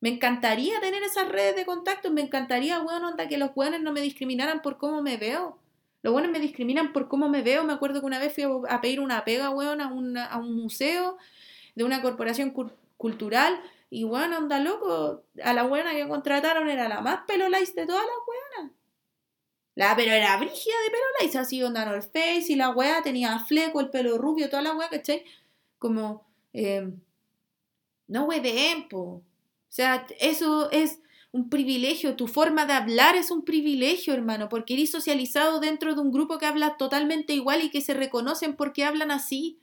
[0.00, 2.12] Me encantaría tener esas redes de contactos.
[2.12, 5.56] Me encantaría, weón, onda, que los weones no me discriminaran por cómo me veo.
[6.02, 7.64] Los buenos me discriminan por cómo me veo.
[7.64, 11.16] Me acuerdo que una vez fui a pedir una pega, weón, a, a un museo
[11.74, 12.52] de una corporación
[12.98, 13.58] cultural.
[13.94, 15.22] Y bueno, anda loco.
[15.44, 18.72] A la buena que contrataron era la más pelolais de todas las buenas.
[19.74, 23.80] La, pero era brígida de pelolais, así onda el Face y la weá tenía fleco,
[23.80, 25.24] el pelo rubio, toda la weá, ¿cachai?
[25.78, 26.90] Como, eh,
[28.08, 28.98] no de po.
[28.98, 29.22] O
[29.68, 31.00] sea, eso es
[31.30, 36.00] un privilegio, tu forma de hablar es un privilegio, hermano, porque eres socializado dentro de
[36.00, 39.58] un grupo que habla totalmente igual y que se reconocen porque hablan así.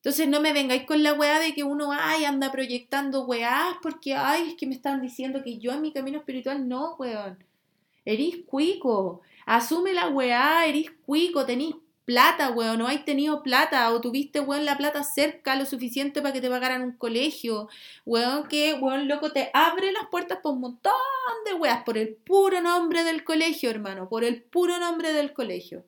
[0.00, 4.14] Entonces no me vengáis con la weá de que uno, ay, anda proyectando weá porque,
[4.14, 7.38] ay, es que me están diciendo que yo en mi camino espiritual, no, weón.
[8.06, 11.74] Erís cuico, asume la weá, erís cuico, tenís
[12.06, 16.32] plata, weón, no hay tenido plata, o tuviste, weón, la plata cerca lo suficiente para
[16.32, 17.68] que te pagaran un colegio,
[18.06, 20.92] weón, que, weón, loco, te abre las puertas por un montón
[21.44, 25.84] de weas, por el puro nombre del colegio, hermano, por el puro nombre del colegio.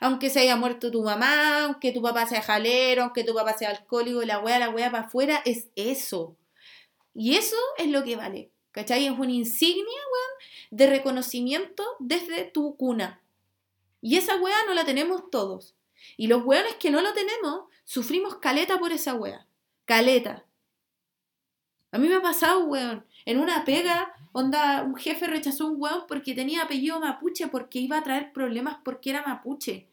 [0.00, 3.70] Aunque se haya muerto tu mamá, aunque tu papá sea jalero, aunque tu papá sea
[3.70, 6.36] alcohólico, la wea, la wea para afuera, es eso.
[7.14, 9.06] Y eso es lo que vale, ¿cachai?
[9.06, 10.38] Es una insignia, weón,
[10.70, 13.22] de reconocimiento desde tu cuna.
[14.00, 15.76] Y esa weá no la tenemos todos.
[16.16, 19.46] Y los weones que no lo tenemos, sufrimos caleta por esa weá.
[19.84, 20.44] Caleta.
[21.92, 23.06] A mí me ha pasado, weón.
[23.24, 27.98] En una pega, onda, un jefe rechazó un weón porque tenía apellido mapuche, porque iba
[27.98, 29.88] a traer problemas porque era mapuche.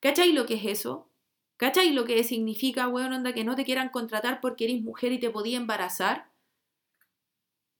[0.00, 1.08] ¿Cachai lo que es eso?
[1.56, 5.18] ¿Cachai lo que significa, weón, onda, que no te quieran contratar porque eres mujer y
[5.18, 6.30] te podía embarazar?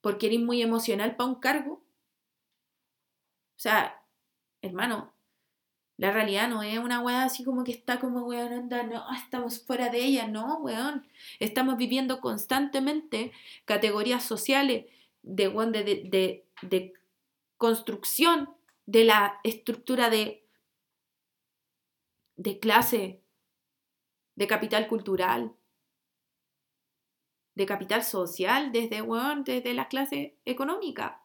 [0.00, 1.74] Porque eres muy emocional para un cargo.
[3.56, 4.02] O sea,
[4.62, 5.12] hermano,
[5.96, 9.64] la realidad no es una weá así como que está como weón, anda, no, estamos
[9.64, 11.06] fuera de ella, no, weón.
[11.40, 13.32] Estamos viviendo constantemente
[13.64, 14.86] categorías sociales
[15.28, 16.94] de, de, de,
[17.56, 18.48] construcción
[18.86, 20.44] de la estructura de,
[22.36, 23.20] de clase,
[24.36, 25.52] de capital cultural,
[27.54, 31.20] de capital social, desde, weón, desde la clase económica.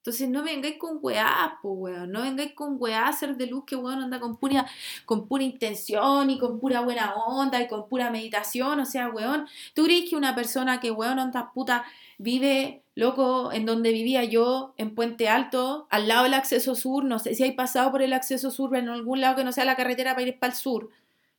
[0.00, 2.10] Entonces no vengáis con weá, po, weón.
[2.10, 4.66] No vengáis con weá a ser de luz que weón anda con pura,
[5.04, 8.80] con pura intención y con pura buena onda y con pura meditación.
[8.80, 11.84] O sea, weón, ¿tú crees que una persona que weón onda puta
[12.16, 17.18] vive, loco, en donde vivía yo, en Puente Alto, al lado del acceso sur, no
[17.18, 19.74] sé si hay pasado por el acceso sur, en algún lado que no sea la
[19.74, 20.90] carretera para ir para el sur,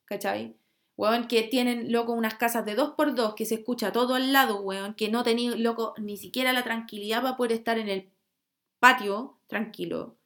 [0.06, 0.56] ¿cachai?
[0.98, 4.34] Weón, que tienen, loco, unas casas de dos por dos, que se escucha todo al
[4.34, 8.10] lado, weón, que no tenéis, loco, ni siquiera la tranquilidad para poder estar en el
[8.80, 10.18] patio, tranquilo.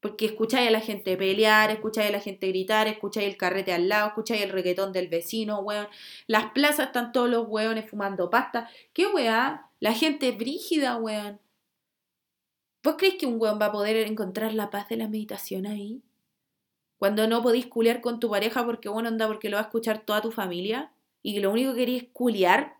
[0.00, 3.88] Porque escucháis a la gente pelear, escucháis a la gente gritar, escucháis el carrete al
[3.88, 5.86] lado, escucháis el reggaetón del vecino, weón.
[6.26, 8.68] Las plazas están todos los weones fumando pasta.
[8.92, 9.71] ¿Qué weá?
[9.82, 11.40] La gente es brígida, weón.
[12.84, 16.04] ¿Vos crees que un weón va a poder encontrar la paz de la meditación ahí?
[16.98, 20.04] Cuando no podís culiar con tu pareja porque, bueno, anda, porque lo va a escuchar
[20.06, 22.76] toda tu familia y lo único que queréis es culiar.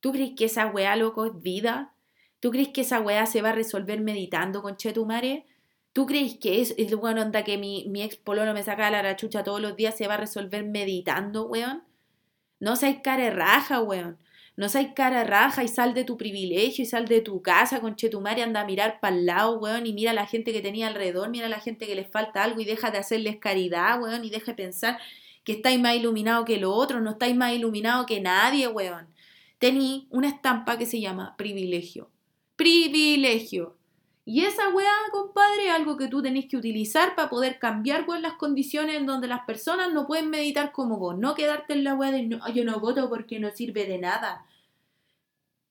[0.00, 1.94] ¿Tú crees que esa weá, loco, es vida?
[2.38, 5.46] ¿Tú crees que esa weá se va a resolver meditando con Chetumare?
[5.94, 9.42] ¿Tú crees que es, es bueno, anda que mi, ex polono me saca la rachucha
[9.42, 11.82] todos los días se va a resolver meditando, weón?
[12.58, 14.18] No seas cara raja, weón.
[14.60, 17.96] No seas cara raja y sal de tu privilegio y sal de tu casa con
[17.96, 20.88] Chetumare, anda a mirar para el lado, weón, y mira a la gente que tenía
[20.88, 24.22] alrededor, mira a la gente que les falta algo y deja de hacerles caridad, weón,
[24.22, 24.98] y deja de pensar
[25.44, 29.06] que estáis más iluminado que los otros, no estáis más iluminado que nadie, weón.
[29.58, 32.10] Tení una estampa que se llama privilegio.
[32.56, 33.78] Privilegio.
[34.26, 38.34] Y esa weá, compadre, es algo que tú tenés que utilizar para poder cambiar las
[38.34, 41.16] condiciones en donde las personas no pueden meditar como vos.
[41.16, 44.44] No quedarte en la weá de no, yo no voto porque no sirve de nada.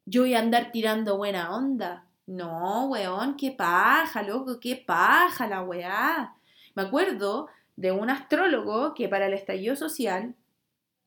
[0.10, 2.08] Yo voy a andar tirando buena onda.
[2.26, 6.36] No, weón, qué paja, loco, qué paja la weá.
[6.74, 10.34] Me acuerdo de un astrólogo que para el estallido social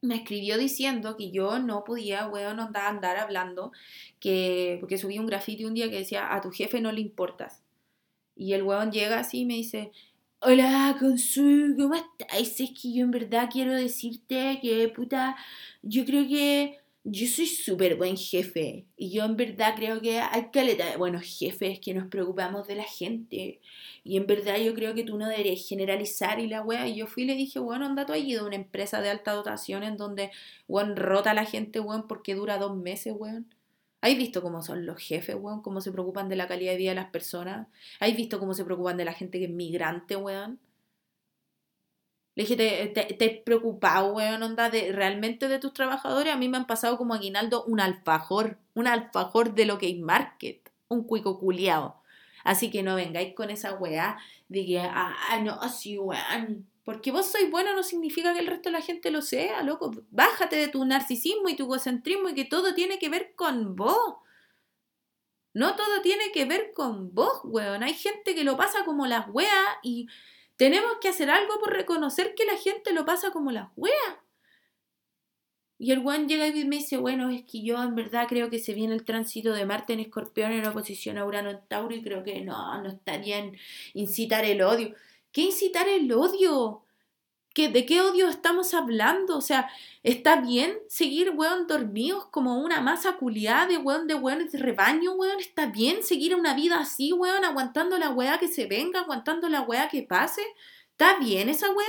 [0.03, 3.73] me escribió diciendo que yo no podía, weón, andar, hablando,
[4.21, 7.65] que, porque subí un grafiti un día que decía, a tu jefe no le importas.
[8.37, 9.91] Y el weón llega así y me dice,
[10.39, 12.39] hola, Consu, ¿cómo estás?
[12.39, 15.37] Es que yo en verdad quiero decirte que, puta,
[15.83, 20.51] yo creo que yo soy súper buen jefe y yo en verdad creo que hay
[20.53, 23.61] caleta de buenos jefes que nos preocupamos de la gente
[24.05, 27.09] y en verdad yo creo que tú no deberías generalizar y la wea y yo
[27.09, 29.97] fui y le dije bueno anda tú allí de una empresa de alta dotación en
[29.97, 30.31] donde
[30.69, 33.53] weón rota a la gente weón porque dura dos meses weón
[34.03, 35.63] ¿Has visto cómo son los jefes, weón?
[35.63, 37.69] ¿Cómo se preocupan de la calidad de vida de las personas?
[38.01, 40.59] ¿Has visto cómo se preocupan de la gente que es migrante, weón?
[42.35, 46.33] Le dije, ¿te, te, preocupado, weón, onda, de, realmente de tus trabajadores?
[46.33, 50.01] A mí me han pasado como aguinaldo un alfajor, un alfajor de lo que hay
[50.01, 52.03] market, un cuico culiao.
[52.43, 54.19] Así que no vengáis con esa weá
[54.49, 56.67] de que, ah, no, así, weón.
[56.85, 59.93] Porque vos sois bueno no significa que el resto de la gente lo sea, loco.
[60.11, 64.17] Bájate de tu narcisismo y tu egocentrismo y que todo tiene que ver con vos.
[65.55, 67.83] No todo tiene que ver con vos, weón.
[67.83, 70.09] Hay gente que lo pasa como las weas y
[70.57, 74.23] tenemos que hacer algo por reconocer que la gente lo pasa como la wea.
[75.79, 78.61] Y el Juan llega y me dice, bueno, es que yo en verdad creo que
[78.61, 82.23] se viene el tránsito de Marte en Escorpión en oposición a Urano Tauro y creo
[82.23, 83.57] que no, no estaría en
[83.93, 84.95] incitar el odio.
[85.33, 86.85] ¿Qué incitar el odio?
[87.55, 89.37] ¿De qué odio estamos hablando?
[89.37, 89.71] O sea,
[90.03, 95.13] ¿está bien seguir, weón, dormidos como una masa culiada de weón de weón de rebaño,
[95.13, 95.39] weón?
[95.39, 99.61] ¿Está bien seguir una vida así, weón, aguantando la weá que se venga, aguantando la
[99.63, 100.43] weá que pase?
[100.93, 101.87] ¿Está bien esa weá?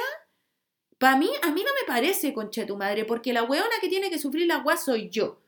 [0.97, 4.09] Para mí, a mí no me parece, conche tu madre, porque la weona que tiene
[4.09, 5.39] que sufrir la weá soy yo.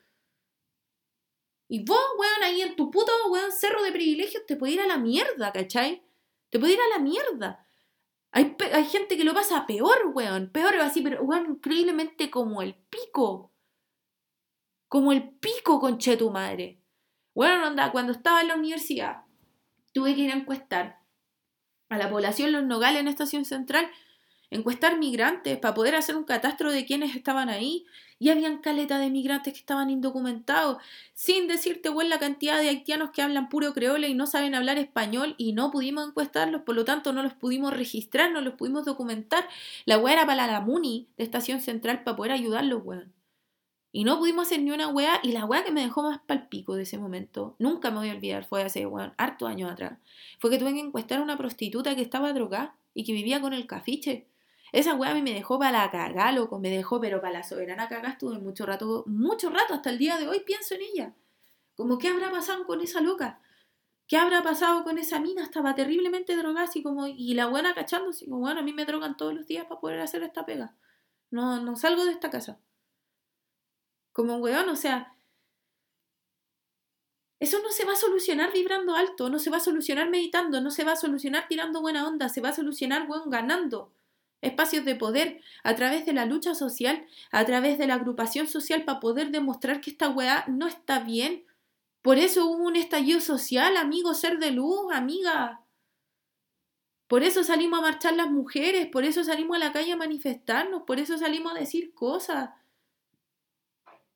[1.68, 4.88] Y vos, weón, ahí en tu puto, weón, cerro de privilegios, te puede ir a
[4.88, 6.03] la mierda, ¿cachai?
[6.49, 7.64] Te puede ir a la mierda.
[8.36, 8.53] Hay,
[8.89, 10.49] gente que lo pasa peor, weón.
[10.51, 13.53] Peor así, pero weón, increíblemente como el pico.
[14.89, 16.81] Como el pico, conche tu madre.
[17.33, 19.23] Bueno, onda, cuando estaba en la universidad,
[19.93, 20.99] tuve que ir a encuestar
[21.88, 23.89] a la población Los Nogales en Estación Central
[24.55, 27.85] encuestar migrantes para poder hacer un catastro de quienes estaban ahí.
[28.17, 30.77] Y habían caleta de migrantes que estaban indocumentados,
[31.13, 34.77] sin decirte, güey, la cantidad de haitianos que hablan puro creole y no saben hablar
[34.77, 38.85] español y no pudimos encuestarlos, por lo tanto no los pudimos registrar, no los pudimos
[38.85, 39.45] documentar.
[39.85, 43.13] La weá era para la MUNI de Estación Central para poder ayudarlos, weón.
[43.91, 46.75] Y no pudimos hacer ni una weá, y la weá que me dejó más palpico
[46.75, 49.99] de ese momento, nunca me voy a olvidar, fue hace, weón, harto años atrás,
[50.39, 53.53] fue que tuve que encuestar a una prostituta que estaba drogada y que vivía con
[53.53, 54.27] el cafiche.
[54.76, 57.43] Esa weá a mí me dejó para la cagá, loco, me dejó, pero para la
[57.43, 61.15] soberana cagá estuve mucho rato, mucho rato, hasta el día de hoy pienso en ella.
[61.78, 63.39] Como, ¿qué habrá pasado con esa loca?
[64.05, 65.43] ¿Qué habrá pasado con esa mina?
[65.43, 68.84] Estaba terriblemente drogada, así como, y la buena cachando, así como, bueno, a mí me
[68.84, 70.76] drogan todos los días para poder hacer esta pega.
[71.32, 72.59] No, no salgo de esta casa.
[74.11, 75.15] Como weón, o sea,
[77.39, 80.69] eso no se va a solucionar vibrando alto, no se va a solucionar meditando, no
[80.69, 83.95] se va a solucionar tirando buena onda, se va a solucionar, weón, ganando
[84.45, 88.83] espacios de poder a través de la lucha social, a través de la agrupación social
[88.83, 91.45] para poder demostrar que esta weá no está bien.
[92.01, 95.61] Por eso hubo un estallido social, amigo, ser de luz, amiga.
[97.07, 100.83] Por eso salimos a marchar las mujeres, por eso salimos a la calle a manifestarnos,
[100.83, 102.49] por eso salimos a decir cosas.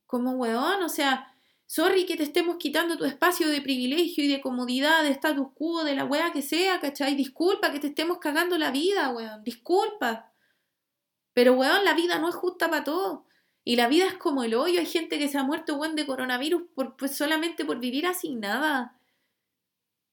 [0.06, 1.29] Como weón, o sea,
[1.70, 5.84] sorry que te estemos quitando tu espacio de privilegio y de comodidad, de status quo,
[5.84, 7.14] de la weá que sea, ¿cachai?
[7.14, 10.32] Disculpa que te estemos cagando la vida, weón, disculpa.
[11.32, 13.20] Pero, weón, la vida no es justa para todos.
[13.62, 14.80] Y la vida es como el hoyo.
[14.80, 18.34] Hay gente que se ha muerto, weón, de coronavirus por, pues, solamente por vivir así,
[18.34, 18.98] nada.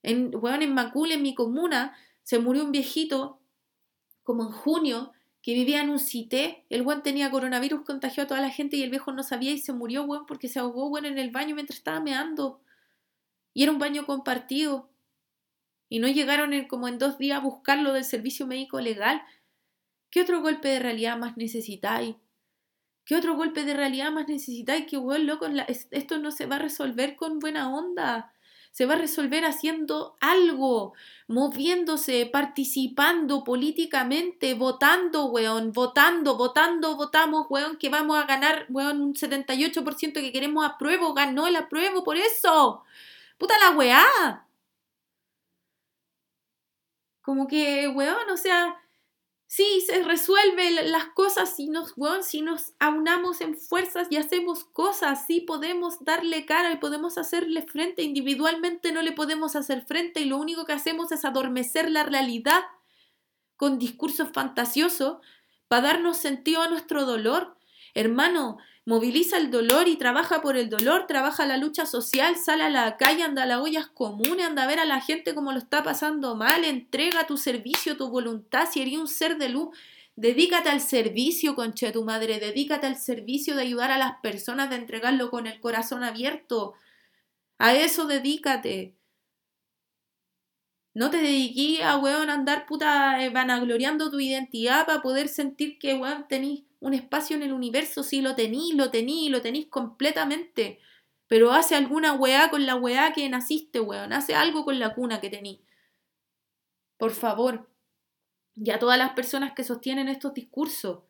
[0.04, 3.42] En, weón, en Macul, en mi comuna, se murió un viejito
[4.22, 5.12] como en junio,
[5.48, 8.84] que vivía en un cité, el weón tenía coronavirus, contagió a toda la gente y
[8.84, 11.56] el viejo no sabía y se murió, weón, porque se ahogó, weón, en el baño
[11.56, 12.60] mientras estaba meando.
[13.54, 14.90] Y era un baño compartido.
[15.88, 19.22] Y no llegaron en, como en dos días a buscarlo del servicio médico legal.
[20.10, 22.18] ¿Qué otro golpe de realidad más necesitáis?
[23.06, 24.86] ¿Qué otro golpe de realidad más necesitáis?
[24.86, 25.46] Que, weón, loco,
[25.92, 28.34] esto no se va a resolver con buena onda
[28.78, 30.94] se va a resolver haciendo algo,
[31.28, 39.16] moviéndose, participando políticamente, votando, weón, votando, votando, votamos, weón, que vamos a ganar, weón, un
[39.16, 42.84] 78% que queremos apruebo, ganó el apruebo por eso.
[43.40, 44.46] Puta la weá.
[47.22, 48.78] Como que, weón, o sea,
[49.50, 55.26] Sí, se resuelven las cosas si nos, si nos aunamos en fuerzas y hacemos cosas.
[55.26, 58.04] Sí, podemos darle cara y podemos hacerle frente.
[58.04, 62.62] Individualmente no le podemos hacer frente y lo único que hacemos es adormecer la realidad
[63.56, 65.18] con discursos fantasiosos
[65.70, 67.58] para darnos sentido a nuestro dolor.
[67.94, 68.58] Hermano,
[68.88, 72.96] moviliza el dolor y trabaja por el dolor, trabaja la lucha social, sale a la
[72.96, 75.84] calle, anda a las ollas comunes, anda a ver a la gente como lo está
[75.84, 79.78] pasando mal, entrega tu servicio, tu voluntad, si eres un ser de luz,
[80.16, 84.78] dedícate al servicio, conche tu madre, dedícate al servicio de ayudar a las personas, de
[84.78, 86.74] entregarlo con el corazón abierto.
[87.58, 88.96] A eso dedícate.
[90.94, 95.94] No te dediquí a, weón, andar puta eh, vanagloriando tu identidad para poder sentir que,
[95.96, 96.26] weón,
[96.80, 100.80] un espacio en el universo, sí lo tenís, lo tenís, lo tenís completamente.
[101.28, 104.14] Pero hace alguna weá con la weá que naciste, weón.
[104.14, 105.66] Hace algo con la cuna que tení.
[106.98, 107.70] Por favor.
[108.56, 111.04] Y a todas las personas que sostienen estos discursos.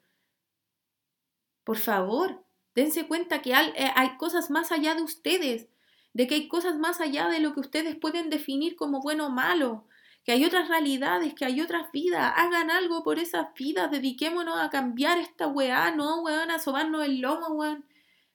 [1.64, 5.68] Por favor, dense cuenta que eh, hay cosas más allá de ustedes.
[6.14, 9.30] De que hay cosas más allá de lo que ustedes pueden definir como bueno o
[9.30, 9.87] malo
[10.28, 12.34] que hay otras realidades, que hay otras vidas.
[12.36, 17.22] Hagan algo por esas vidas, dediquémonos a cambiar esta weá, no, weón, a sobarnos el
[17.22, 17.86] lomo, weón.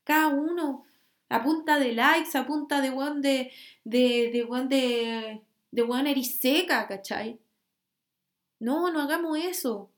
[0.02, 0.86] Cada uno,
[1.28, 3.52] a punta de likes, a punta de weón de,
[3.84, 7.38] de, de weón de, de weón eriseca, ¿cachai?
[8.58, 9.90] No, no hagamos eso.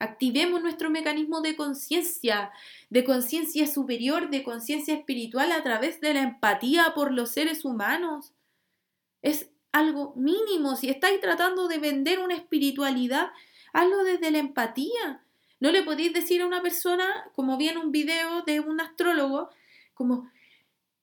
[0.00, 2.52] Activemos nuestro mecanismo de conciencia,
[2.90, 8.34] de conciencia superior, de conciencia espiritual a través de la empatía por los seres humanos.
[9.22, 10.76] Es algo mínimo.
[10.76, 13.30] Si estáis tratando de vender una espiritualidad,
[13.72, 15.24] hazlo desde la empatía.
[15.60, 19.50] No le podéis decir a una persona, como vi en un video de un astrólogo,
[19.94, 20.30] como,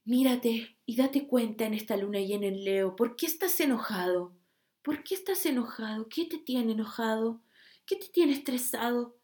[0.04, 4.34] mírate y date cuenta en esta luna y en el Leo, ¿por qué estás enojado?
[4.82, 6.08] ¿Por qué estás enojado?
[6.10, 7.42] ¿Qué te tiene enojado?
[7.86, 9.16] ¿Qué te tiene estresado?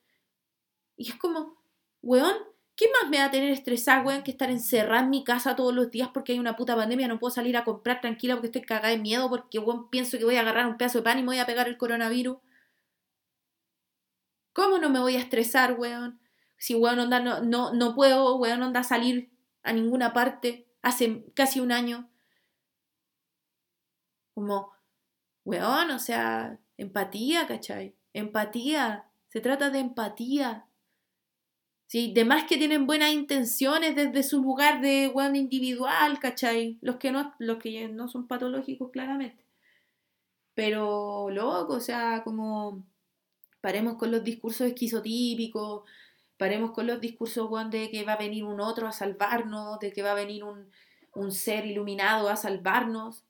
[0.97, 1.57] Y es como,
[2.01, 2.35] weón,
[2.75, 5.73] ¿Qué más me va a tener estresada, weón, que estar encerrada en mi casa todos
[5.75, 7.07] los días porque hay una puta pandemia?
[7.07, 10.25] No puedo salir a comprar tranquila porque estoy cagada de miedo porque, weón, pienso que
[10.25, 12.37] voy a agarrar un pedazo de pan y me voy a pegar el coronavirus.
[14.53, 16.19] ¿Cómo no me voy a estresar, weón?
[16.57, 19.31] Si, weón, onda, no, no, no puedo, weón, onda, salir
[19.63, 22.09] a ninguna parte hace casi un año.
[24.33, 24.71] Como,
[25.45, 27.95] weón, o sea, empatía, ¿cachai?
[28.13, 29.09] Empatía.
[29.29, 30.67] Se trata de empatía.
[31.93, 32.11] ¿Sí?
[32.11, 36.79] De más que tienen buenas intenciones desde su lugar de weón individual, ¿cachai?
[36.81, 39.45] Los que, no, los que no son patológicos, claramente.
[40.55, 42.83] Pero, loco, o sea, como
[43.61, 45.83] paremos con los discursos esquizotípicos,
[46.37, 50.01] paremos con los discursos, de que va a venir un otro a salvarnos, de que
[50.01, 50.71] va a venir un,
[51.13, 53.23] un ser iluminado a salvarnos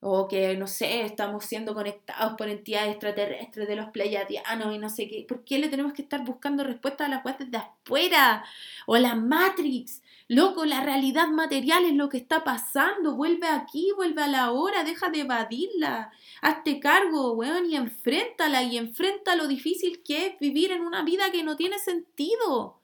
[0.00, 4.88] o que, no sé, estamos siendo conectados por entidades extraterrestres de los pleiadianos y no
[4.88, 5.24] sé qué.
[5.28, 8.44] ¿Por qué le tenemos que estar buscando respuestas a las cosas de afuera?
[8.86, 10.02] O la Matrix.
[10.28, 13.16] Loco, la realidad material es lo que está pasando.
[13.16, 16.12] Vuelve aquí, vuelve a la hora, deja de evadirla.
[16.42, 18.62] Hazte cargo, weón, y enfréntala.
[18.62, 22.78] Y enfrenta lo difícil que es vivir en una vida que no tiene sentido.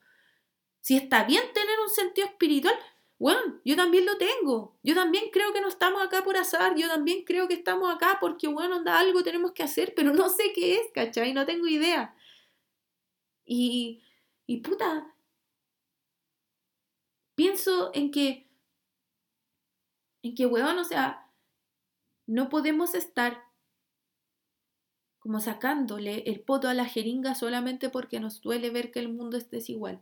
[0.81, 2.75] Si está bien tener un sentido espiritual,
[3.17, 4.77] bueno, yo también lo tengo.
[4.83, 6.75] Yo también creo que no estamos acá por azar.
[6.75, 10.29] Yo también creo que estamos acá porque, bueno, anda, algo tenemos que hacer, pero no
[10.29, 11.33] sé qué es, ¿cachai?
[11.33, 12.15] No tengo idea.
[13.45, 14.03] Y,
[14.47, 15.15] y puta,
[17.35, 18.49] pienso en que,
[20.23, 21.31] en que, weón, o sea,
[22.27, 23.43] no podemos estar
[25.19, 29.37] como sacándole el poto a la jeringa solamente porque nos duele ver que el mundo
[29.37, 30.01] es desigual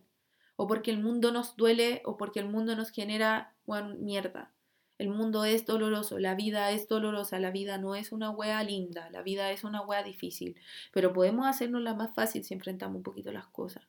[0.56, 3.54] o porque el mundo nos duele o porque el mundo nos genera
[3.99, 4.51] mierda.
[4.99, 9.10] El mundo es doloroso, la vida es dolorosa, la vida no es una wea linda,
[9.10, 10.56] la vida es una wea difícil,
[10.91, 13.84] pero podemos hacernos la más fácil si enfrentamos un poquito las cosas.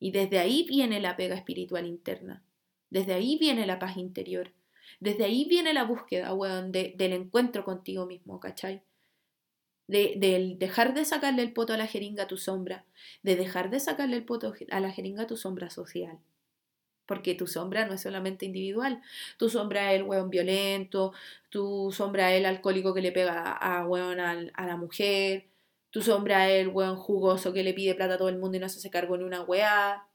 [0.00, 2.42] Y desde ahí viene la pega espiritual interna,
[2.88, 4.52] desde ahí viene la paz interior,
[5.00, 8.82] desde ahí viene la búsqueda, weón, del encuentro contigo mismo, ¿cachai?
[9.88, 12.84] De, dejar de sacarle el poto a la jeringa a tu sombra,
[13.22, 16.18] de dejar de sacarle el poto a la jeringa a tu sombra social.
[17.06, 19.00] Porque tu sombra no es solamente individual.
[19.38, 21.12] Tu sombra es el hueón violento,
[21.50, 25.46] tu sombra es el alcohólico que le pega a, hueón a, la mujer,
[25.90, 28.60] tu sombra es el hueón jugoso que le pide plata a todo el mundo y
[28.60, 30.08] no se hace cargo ni una weá.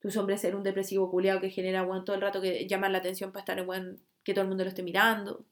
[0.00, 2.88] Tu sombra es ser un depresivo culiado que genera hueón todo el rato que llama
[2.88, 5.44] la atención para estar en que todo el mundo lo esté mirando.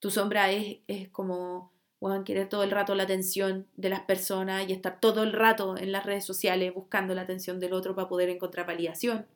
[0.00, 4.68] Tu sombra es, es como, bueno, querer todo el rato la atención de las personas
[4.68, 8.08] y estar todo el rato en las redes sociales buscando la atención del otro para
[8.08, 9.26] poder encontrar validación.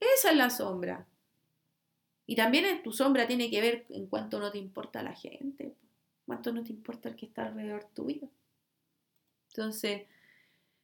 [0.00, 1.06] Esa es la sombra.
[2.26, 5.74] Y también tu sombra tiene que ver en cuánto no te importa la gente,
[6.26, 8.28] cuánto no te importa el que está alrededor tuyo.
[9.50, 10.02] Entonces,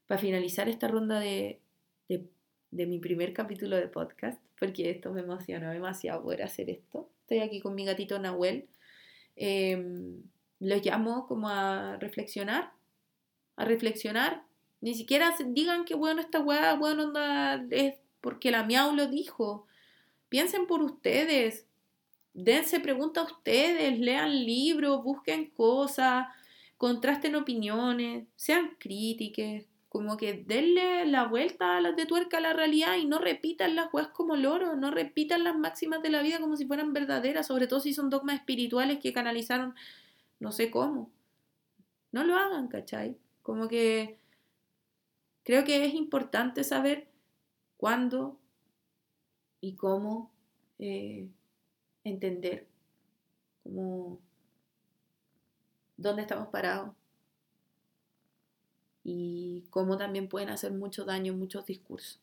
[0.06, 1.60] para finalizar esta ronda de,
[2.08, 2.28] de,
[2.70, 7.08] de mi primer capítulo de podcast, porque esto me emocionó demasiado poder hacer esto.
[7.22, 8.68] Estoy aquí con mi gatito Nahuel
[9.38, 9.80] eh,
[10.60, 12.72] los llamo como a reflexionar,
[13.56, 14.42] a reflexionar.
[14.80, 19.66] Ni siquiera digan que bueno esta weá, bueno onda, es porque la miau lo dijo.
[20.28, 21.66] Piensen por ustedes,
[22.34, 26.26] dense preguntas a ustedes, lean libros, busquen cosas,
[26.76, 32.52] contrasten opiniones, sean críticas, como que denle la vuelta a las de tuerca a la
[32.52, 36.40] realidad y no repitan las weas como loro, no repitan las máximas de la vida
[36.40, 39.74] como si fueran verdaderas, sobre todo si son dogmas espirituales que canalizaron
[40.40, 41.10] no sé cómo.
[42.12, 43.18] No lo hagan, ¿cachai?
[43.42, 44.18] Como que
[45.42, 47.08] creo que es importante saber
[47.76, 48.38] cuándo
[49.60, 50.30] y cómo
[50.78, 51.28] eh,
[52.04, 52.66] entender
[55.96, 56.94] dónde estamos parados
[59.10, 62.20] y cómo también pueden hacer mucho daño muchos discursos.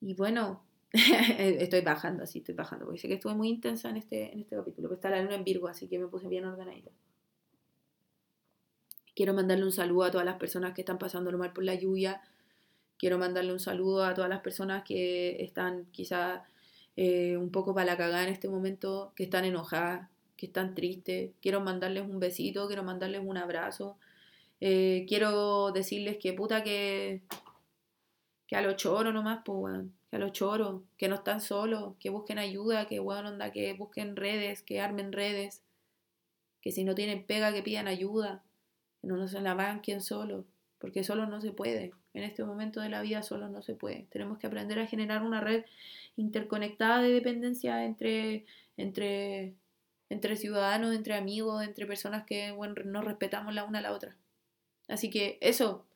[0.00, 4.32] Y bueno, estoy bajando así, estoy bajando, porque sé que estuve muy intensa en este,
[4.32, 6.90] en este capítulo, pero está la luna en Virgo, así que me puse bien ordenadita.
[9.14, 12.20] Quiero mandarle un saludo a todas las personas que están pasando mal por la lluvia.
[12.98, 16.44] Quiero mandarle un saludo a todas las personas que están quizá
[16.96, 21.32] eh, un poco para la cagada en este momento, que están enojadas, que están tristes.
[21.40, 23.96] Quiero mandarles un besito, quiero mandarles un abrazo.
[24.60, 27.22] Eh, quiero decirles que puta que,
[28.46, 31.94] que a los choros nomás, pues, bueno, que a los choros, que no están solos,
[31.98, 35.62] que busquen ayuda, que, bueno, onda, que busquen redes, que armen redes,
[36.60, 38.42] que si no tienen pega, que pidan ayuda,
[39.00, 40.44] que no se la banquen solo,
[40.78, 41.92] porque solo no se puede.
[42.14, 44.06] En este momento de la vida solo no se puede.
[44.10, 45.64] Tenemos que aprender a generar una red
[46.16, 48.46] interconectada de dependencia entre,
[48.78, 49.54] entre
[50.08, 54.16] entre ciudadanos, entre amigos, entre personas que bueno, nos respetamos la una a la otra.
[54.88, 55.86] Así que eso,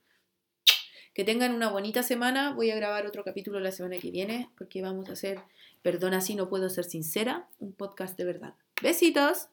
[1.15, 2.53] que tengan una bonita semana.
[2.53, 5.41] Voy a grabar otro capítulo la semana que viene porque vamos a hacer,
[5.83, 8.55] perdona si no puedo ser sincera, un podcast de verdad.
[8.83, 9.49] Besitos.